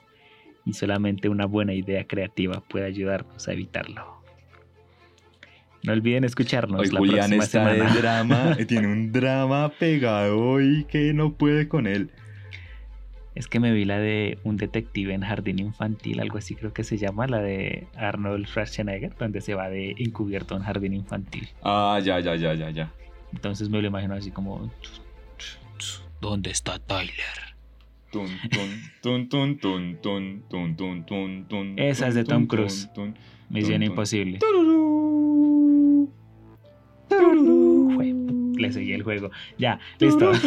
Y 0.64 0.72
solamente 0.72 1.28
una 1.28 1.44
buena 1.46 1.74
idea 1.74 2.06
creativa 2.06 2.62
puede 2.68 2.86
ayudarnos 2.86 3.46
a 3.48 3.52
evitarlo. 3.52 4.14
No 5.82 5.92
olviden 5.92 6.24
escucharnos 6.24 6.80
Hoy 6.80 6.88
la 6.88 6.98
Julián 6.98 7.30
próxima 7.30 7.44
está 7.44 7.64
de 7.66 7.78
semana. 7.80 7.94
drama, 7.94 8.56
tiene 8.68 8.86
un 8.86 9.12
drama 9.12 9.70
pegado 9.78 10.40
hoy 10.40 10.86
que 10.88 11.12
no 11.12 11.34
puede 11.34 11.68
con 11.68 11.86
él. 11.86 12.10
Es 13.34 13.48
que 13.48 13.58
me 13.58 13.72
vi 13.72 13.84
la 13.84 13.98
de 13.98 14.38
un 14.44 14.56
detective 14.56 15.12
en 15.12 15.22
jardín 15.22 15.58
infantil, 15.58 16.20
algo 16.20 16.38
así 16.38 16.54
creo 16.54 16.72
que 16.72 16.84
se 16.84 16.98
llama, 16.98 17.26
la 17.26 17.38
de 17.38 17.88
Arnold 17.96 18.46
Schwarzenegger, 18.46 19.16
donde 19.18 19.40
se 19.40 19.54
va 19.54 19.68
de 19.68 19.96
encubierto 19.98 20.56
en 20.56 20.62
jardín 20.62 20.94
infantil. 20.94 21.48
Ah, 21.62 22.00
ya, 22.02 22.20
ya, 22.20 22.36
ya, 22.36 22.54
ya, 22.54 22.70
ya. 22.70 22.92
Entonces 23.32 23.68
me 23.68 23.82
lo 23.82 23.88
imagino 23.88 24.14
así 24.14 24.30
como... 24.30 24.70
¿Dónde 26.20 26.50
está 26.50 26.78
Tyler? 26.78 27.54
Esa 31.76 32.06
es 32.08 32.14
de 32.14 32.24
Tom 32.24 32.46
Cruise. 32.46 32.88
Misión 33.48 33.82
imposible. 33.82 34.38
Le 38.56 38.72
seguí 38.72 38.92
el 38.92 39.02
juego. 39.02 39.32
Ya, 39.58 39.80
listo. 39.98 40.30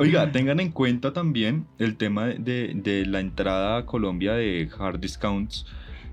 Oiga, 0.00 0.32
tengan 0.32 0.60
en 0.60 0.70
cuenta 0.70 1.12
también 1.12 1.66
el 1.78 1.98
tema 1.98 2.28
de, 2.28 2.72
de 2.74 3.04
la 3.04 3.20
entrada 3.20 3.76
a 3.76 3.84
Colombia 3.84 4.32
de 4.32 4.70
hard 4.78 4.98
discounts 4.98 5.66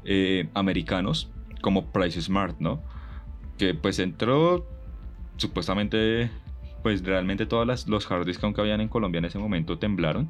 eh, 0.03 0.49
americanos 0.53 1.31
como 1.61 1.85
Price 1.93 2.21
Smart, 2.21 2.57
¿no? 2.59 2.81
Que 3.57 3.73
pues 3.73 3.99
entró 3.99 4.67
supuestamente, 5.37 6.29
pues 6.83 7.01
realmente 7.01 7.45
todos 7.45 7.87
los 7.87 8.11
hard 8.11 8.25
discounts 8.25 8.57
que 8.57 8.61
habían 8.61 8.81
en 8.81 8.89
Colombia 8.89 9.19
en 9.19 9.25
ese 9.25 9.39
momento 9.39 9.79
temblaron 9.79 10.27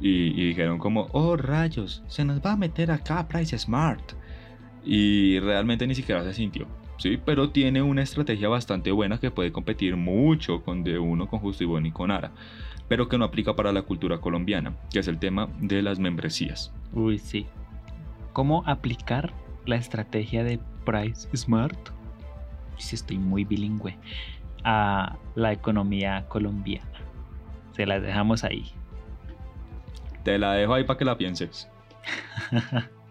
y, 0.00 0.28
y 0.28 0.46
dijeron 0.46 0.78
como, 0.78 1.08
oh 1.12 1.36
rayos, 1.36 2.02
se 2.08 2.24
nos 2.24 2.40
va 2.40 2.52
a 2.52 2.56
meter 2.56 2.90
acá 2.90 3.28
Price 3.28 3.58
Smart. 3.58 4.14
Y 4.82 5.38
realmente 5.40 5.86
ni 5.86 5.94
siquiera 5.94 6.24
se 6.24 6.32
sintió. 6.32 6.66
Sí, 7.02 7.16
pero 7.16 7.50
tiene 7.50 7.82
una 7.82 8.02
estrategia 8.02 8.48
bastante 8.48 8.92
buena 8.92 9.18
que 9.18 9.32
puede 9.32 9.50
competir 9.50 9.96
mucho 9.96 10.62
con 10.62 10.84
D1, 10.84 11.26
con 11.26 11.40
Justo 11.40 11.64
y 11.64 11.66
Bueno 11.66 11.88
y 11.88 11.90
con 11.90 12.12
Ara, 12.12 12.30
pero 12.86 13.08
que 13.08 13.18
no 13.18 13.24
aplica 13.24 13.56
para 13.56 13.72
la 13.72 13.82
cultura 13.82 14.18
colombiana, 14.18 14.76
que 14.88 15.00
es 15.00 15.08
el 15.08 15.18
tema 15.18 15.48
de 15.58 15.82
las 15.82 15.98
membresías. 15.98 16.72
Uy, 16.92 17.18
sí. 17.18 17.48
¿Cómo 18.32 18.62
aplicar 18.68 19.32
la 19.66 19.74
estrategia 19.74 20.44
de 20.44 20.60
Price 20.84 21.28
Smart? 21.36 21.76
Si 22.78 22.94
estoy 22.94 23.18
muy 23.18 23.44
bilingüe. 23.44 23.98
A 24.62 25.16
la 25.34 25.52
economía 25.52 26.26
colombiana. 26.28 26.86
Se 27.72 27.84
las 27.84 28.00
dejamos 28.00 28.44
ahí. 28.44 28.70
Te 30.22 30.38
la 30.38 30.52
dejo 30.52 30.74
ahí 30.74 30.84
para 30.84 30.98
que 31.00 31.04
la 31.04 31.18
pienses. 31.18 31.68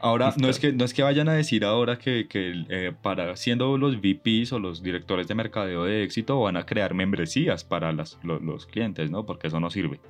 Ahora, 0.00 0.32
no 0.40 0.48
es, 0.48 0.58
que, 0.60 0.72
no 0.72 0.84
es 0.84 0.94
que 0.94 1.02
vayan 1.02 1.28
a 1.28 1.32
decir 1.32 1.64
ahora 1.64 1.98
que, 1.98 2.28
que, 2.28 2.64
eh, 2.68 2.92
para 3.02 3.34
siendo 3.36 3.76
los 3.78 3.96
VPs 4.00 4.52
o 4.52 4.58
los 4.60 4.80
directores 4.82 5.26
de 5.26 5.34
mercadeo 5.34 5.84
de 5.84 6.04
éxito 6.04 6.40
van 6.40 6.56
a 6.56 6.64
crear 6.66 6.94
membresías 6.94 7.64
para 7.64 7.92
las- 7.92 8.16
lo- 8.22 8.38
los 8.38 8.66
clientes, 8.66 9.10
¿no? 9.10 9.26
Porque 9.26 9.48
eso 9.48 9.58
no 9.58 9.70
sirve. 9.70 10.00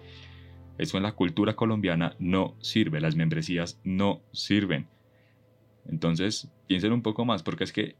Eso 0.76 0.96
en 0.98 1.04
la 1.04 1.12
cultura 1.12 1.56
colombiana 1.56 2.14
no 2.18 2.54
sirve. 2.60 3.00
Las 3.00 3.16
membresías 3.16 3.80
no 3.82 4.20
sirven. 4.32 4.86
Entonces, 5.88 6.48
piensen 6.66 6.92
un 6.92 7.02
poco 7.02 7.24
más, 7.24 7.42
porque 7.42 7.64
es 7.64 7.72
que. 7.72 7.96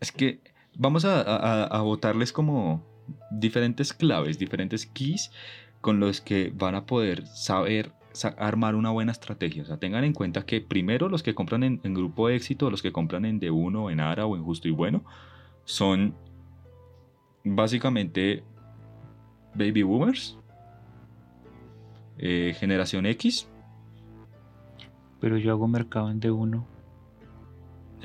Es 0.00 0.12
que 0.12 0.40
vamos 0.76 1.04
a, 1.04 1.20
a, 1.22 1.64
a 1.64 1.80
botarles 1.82 2.32
como 2.32 2.86
diferentes 3.32 3.92
claves, 3.92 4.38
diferentes 4.38 4.86
keys 4.86 5.32
con 5.80 5.98
los 5.98 6.20
que 6.20 6.52
van 6.54 6.74
a 6.76 6.86
poder 6.86 7.26
saber 7.26 7.90
sa- 7.90 7.97
armar 8.38 8.74
una 8.74 8.90
buena 8.90 9.12
estrategia. 9.12 9.62
O 9.62 9.66
sea, 9.66 9.78
tengan 9.78 10.04
en 10.04 10.12
cuenta 10.12 10.44
que 10.44 10.60
primero 10.60 11.08
los 11.08 11.22
que 11.22 11.34
compran 11.34 11.62
en, 11.62 11.80
en 11.84 11.94
Grupo 11.94 12.28
Éxito, 12.28 12.70
los 12.70 12.82
que 12.82 12.92
compran 12.92 13.24
en 13.24 13.40
D1, 13.40 13.92
en 13.92 14.00
Ara 14.00 14.26
o 14.26 14.36
en 14.36 14.42
Justo 14.42 14.68
y 14.68 14.70
Bueno, 14.70 15.04
son 15.64 16.14
básicamente 17.44 18.42
baby 19.54 19.82
boomers, 19.82 20.38
eh, 22.18 22.54
generación 22.58 23.06
X, 23.06 23.48
Pero 25.20 25.36
yo 25.36 25.50
hago 25.52 25.66
mercado 25.68 26.10
en 26.10 26.20
D1. 26.20 26.64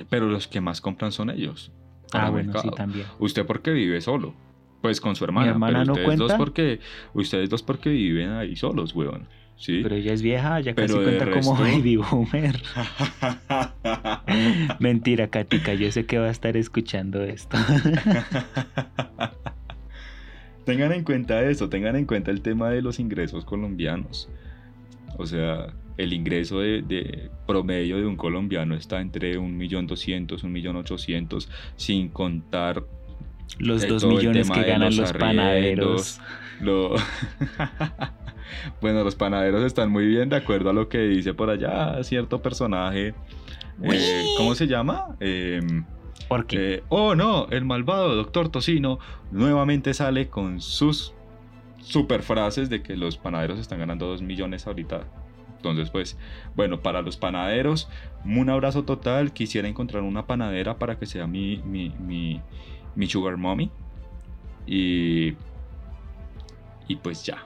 pero 0.10 0.28
los 0.28 0.48
que 0.48 0.62
más 0.62 0.82
compran 0.82 1.12
son 1.12 1.30
ellos. 1.30 1.72
Ah, 2.12 2.30
bueno, 2.30 2.54
sí, 2.60 2.70
también. 2.76 3.06
Usted 3.20 3.46
porque 3.46 3.72
vive 3.72 4.02
solo. 4.02 4.34
Pues 4.82 5.00
con 5.00 5.16
su 5.16 5.24
hermana. 5.24 5.52
hermana 5.52 5.80
pero 5.80 5.86
no 5.86 5.94
ustedes 5.94 6.20
dos 6.20 6.34
porque 6.34 6.80
ustedes 7.14 7.50
dos 7.50 7.64
porque 7.64 7.90
viven 7.90 8.32
ahí 8.32 8.56
solos, 8.56 8.94
weón. 8.94 9.28
Sí. 9.56 9.80
Pero 9.82 9.96
ella 9.96 10.14
es 10.14 10.22
vieja, 10.22 10.60
ya 10.60 10.76
casi 10.76 10.94
Pero 10.94 11.04
cuenta 11.04 11.32
como 11.32 11.56
baby 11.56 11.98
boomer. 11.98 12.62
Mentira, 14.80 15.28
Katica, 15.28 15.74
yo 15.74 15.92
sé 15.92 16.06
que 16.06 16.18
va 16.18 16.28
a 16.28 16.32
estar 16.32 16.58
escuchando 16.58 17.24
esto. 17.24 17.58
tengan 20.66 20.92
en 20.92 21.04
cuenta 21.04 21.42
eso, 21.44 21.70
tengan 21.70 21.96
en 21.96 22.06
cuenta 22.06 22.32
el 22.32 22.42
tema 22.42 22.70
de 22.70 22.82
los 22.82 23.00
ingresos 23.00 23.46
colombianos. 23.46 24.30
O 25.18 25.26
sea, 25.26 25.68
el 25.98 26.14
ingreso 26.14 26.60
de, 26.60 26.82
de 26.82 27.30
promedio 27.46 27.98
de 27.98 28.06
un 28.06 28.18
colombiano 28.18 28.76
está 28.76 29.00
entre 29.00 29.38
1.200.000, 29.38 30.28
1.800.000, 30.42 31.48
sin 31.76 32.10
contar 32.10 32.84
Los 33.60 33.82
de 33.82 33.88
dos 33.88 34.06
millones 34.06 34.50
que 34.50 34.64
ganan 34.64 34.96
los 34.96 34.98
los, 34.98 35.14
panaderos. 35.14 36.20
lo... 36.60 36.96
bueno, 38.82 39.04
los 39.04 39.16
panaderos 39.16 39.64
están 39.64 39.92
muy 39.92 40.06
bien 40.08 40.30
de 40.30 40.38
acuerdo 40.38 40.70
a 40.70 40.74
lo 40.74 40.90
que 40.90 41.00
dice 41.00 41.34
por 41.34 41.50
allá 41.50 42.04
cierto 42.04 42.42
personaje. 42.42 43.14
eh, 43.84 44.24
¿Cómo 44.38 44.56
se 44.56 44.68
llama? 44.68 45.16
Em, 45.20 45.86
Porque 46.28 46.76
Eh, 46.76 46.84
oh 46.90 47.16
no, 47.16 47.48
el 47.50 47.66
malvado 47.66 48.16
doctor 48.16 48.50
Tocino 48.50 49.00
nuevamente 49.32 49.94
sale 49.94 50.30
con 50.30 50.62
sus 50.62 51.14
super 51.80 52.24
frases 52.24 52.70
de 52.70 52.82
que 52.82 52.96
los 52.96 53.18
panaderos 53.18 53.60
están 53.60 53.80
ganando 53.80 54.08
2 54.08 54.22
millones 54.22 54.66
ahorita. 54.68 55.02
Entonces, 55.58 55.90
pues, 55.92 56.18
bueno, 56.56 56.82
para 56.82 57.02
los 57.02 57.16
panaderos, 57.16 57.88
un 58.26 58.50
abrazo 58.50 58.84
total. 58.84 59.32
Quisiera 59.32 59.68
encontrar 59.68 60.04
una 60.04 60.28
panadera 60.28 60.78
para 60.78 60.98
que 61.00 61.06
sea 61.06 61.26
mi, 61.26 61.58
mi, 61.64 61.90
mi, 62.00 62.42
mi 62.96 63.08
sugar 63.08 63.38
mommy. 63.38 63.70
Y, 64.66 65.34
y 66.88 66.96
pues 67.02 67.26
ya. 67.26 67.46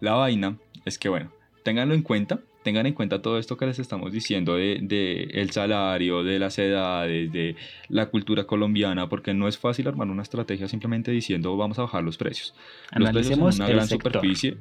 La 0.00 0.14
vaina 0.14 0.56
es 0.84 0.98
que, 0.98 1.08
bueno, 1.08 1.30
ténganlo 1.62 1.94
en 1.94 2.02
cuenta. 2.02 2.40
Tengan 2.62 2.86
en 2.86 2.94
cuenta 2.94 3.20
todo 3.20 3.38
esto 3.38 3.56
que 3.56 3.66
les 3.66 3.80
estamos 3.80 4.12
diciendo 4.12 4.54
de, 4.54 4.78
de 4.82 5.24
el 5.32 5.50
salario, 5.50 6.22
de 6.22 6.38
las 6.38 6.60
edades, 6.60 7.32
de 7.32 7.56
la 7.88 8.06
cultura 8.06 8.44
colombiana, 8.44 9.08
porque 9.08 9.34
no 9.34 9.48
es 9.48 9.58
fácil 9.58 9.88
armar 9.88 10.08
una 10.08 10.22
estrategia 10.22 10.68
simplemente 10.68 11.10
diciendo 11.10 11.56
vamos 11.56 11.80
a 11.80 11.82
bajar 11.82 12.04
los 12.04 12.16
precios. 12.16 12.54
Los 12.92 13.10
precios 13.10 13.36
en 13.36 13.40
analicemos 13.40 13.56
una 13.56 13.68
gran 13.68 13.88
sector. 13.88 14.12
superficie, 14.12 14.58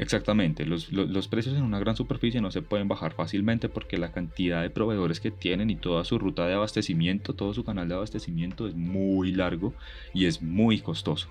exactamente, 0.00 0.66
los, 0.66 0.90
los- 0.92 1.08
los 1.10 1.28
precios 1.28 1.56
en 1.56 1.62
una 1.62 1.78
gran 1.78 1.94
superficie 1.96 2.40
no 2.40 2.50
se 2.50 2.62
pueden 2.62 2.88
bajar 2.88 3.12
fácilmente 3.12 3.68
porque 3.68 3.98
la 3.98 4.10
cantidad 4.12 4.62
de 4.62 4.70
proveedores 4.70 5.20
que 5.20 5.30
tienen 5.30 5.70
y 5.70 5.76
toda 5.76 6.04
su 6.04 6.18
ruta 6.18 6.46
de 6.46 6.54
abastecimiento, 6.54 7.34
todo 7.34 7.54
su 7.54 7.64
canal 7.64 7.88
de 7.88 7.94
abastecimiento 7.94 8.66
es 8.66 8.74
muy 8.74 9.32
largo 9.32 9.74
y 10.14 10.26
es 10.26 10.42
muy 10.42 10.80
costoso. 10.80 11.28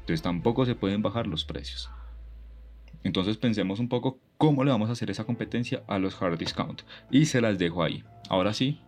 Entonces 0.00 0.22
tampoco 0.22 0.66
se 0.66 0.74
pueden 0.74 1.00
bajar 1.02 1.26
los 1.26 1.44
precios. 1.44 1.90
Entonces 3.04 3.36
pensemos 3.36 3.78
un 3.78 3.88
poco 3.88 4.18
cómo 4.36 4.64
le 4.64 4.70
vamos 4.70 4.88
a 4.88 4.92
hacer 4.92 5.10
esa 5.10 5.24
competencia 5.24 5.82
a 5.86 5.98
los 5.98 6.20
hard 6.20 6.38
discount. 6.38 6.82
Y 7.10 7.26
se 7.26 7.40
las 7.40 7.58
dejo 7.58 7.82
ahí. 7.82 8.02
Ahora 8.28 8.52
sí, 8.52 8.80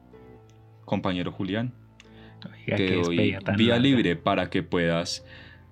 compañero 0.85 1.31
Julián, 1.33 1.73
Oiga, 2.45 2.77
te 2.77 2.95
doy 2.97 3.17
vía 3.57 3.75
larga. 3.75 3.79
libre 3.79 4.17
para 4.17 4.51
que 4.51 4.63
puedas 4.63 5.25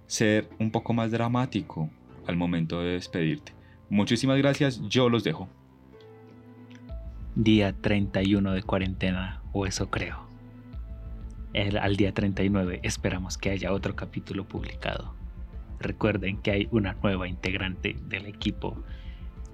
ser 0.07 0.49
un 0.59 0.71
poco 0.71 0.93
más 0.93 1.11
dramático 1.11 1.91
al 2.29 2.37
momento 2.37 2.81
de 2.81 2.93
despedirte. 2.93 3.53
Muchísimas 3.91 4.39
gracias, 4.39 4.81
yo 4.89 5.09
los 5.09 5.25
dejo. 5.25 5.49
Día 7.35 7.73
31 7.73 8.53
de 8.53 8.63
cuarentena, 8.63 9.43
o 9.53 9.67
eso 9.67 9.91
creo. 9.91 10.27
El- 11.55 11.79
al 11.79 11.97
día 11.97 12.13
39 12.13 12.81
esperamos 12.83 13.39
que 13.39 13.51
haya 13.51 13.73
otro 13.73 13.97
capítulo 13.97 14.45
publicado. 14.47 15.15
Recuerden 15.81 16.39
que 16.39 16.51
hay 16.51 16.69
una 16.71 16.95
nueva 17.03 17.29
integrante 17.29 17.97
del 18.09 18.27
equipo 18.27 18.77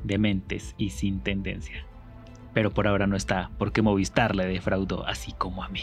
de 0.03 0.19
mentes 0.19 0.75
y 0.77 0.91
sin 0.91 1.21
tendencia. 1.21 1.85
Pero 2.53 2.73
por 2.73 2.89
ahora 2.89 3.07
no 3.07 3.17
está 3.17 3.51
porque 3.59 3.83
Movistar 3.83 4.35
le 4.35 4.47
defraudó 4.47 5.07
así 5.07 5.33
como 5.33 5.63
a 5.63 5.69
mí. 5.69 5.83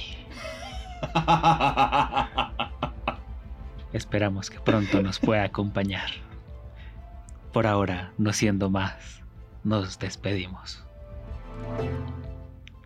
Esperamos 3.93 4.49
que 4.49 4.59
pronto 4.59 5.01
nos 5.01 5.19
pueda 5.19 5.43
acompañar. 5.43 6.09
Por 7.51 7.67
ahora, 7.67 8.13
no 8.17 8.31
siendo 8.31 8.69
más, 8.69 9.21
nos 9.63 9.99
despedimos. 9.99 10.83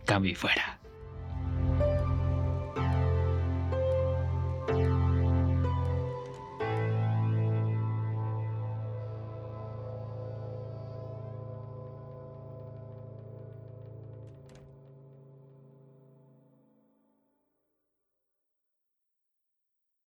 Cambio 0.06 0.36
fuera. 0.36 0.75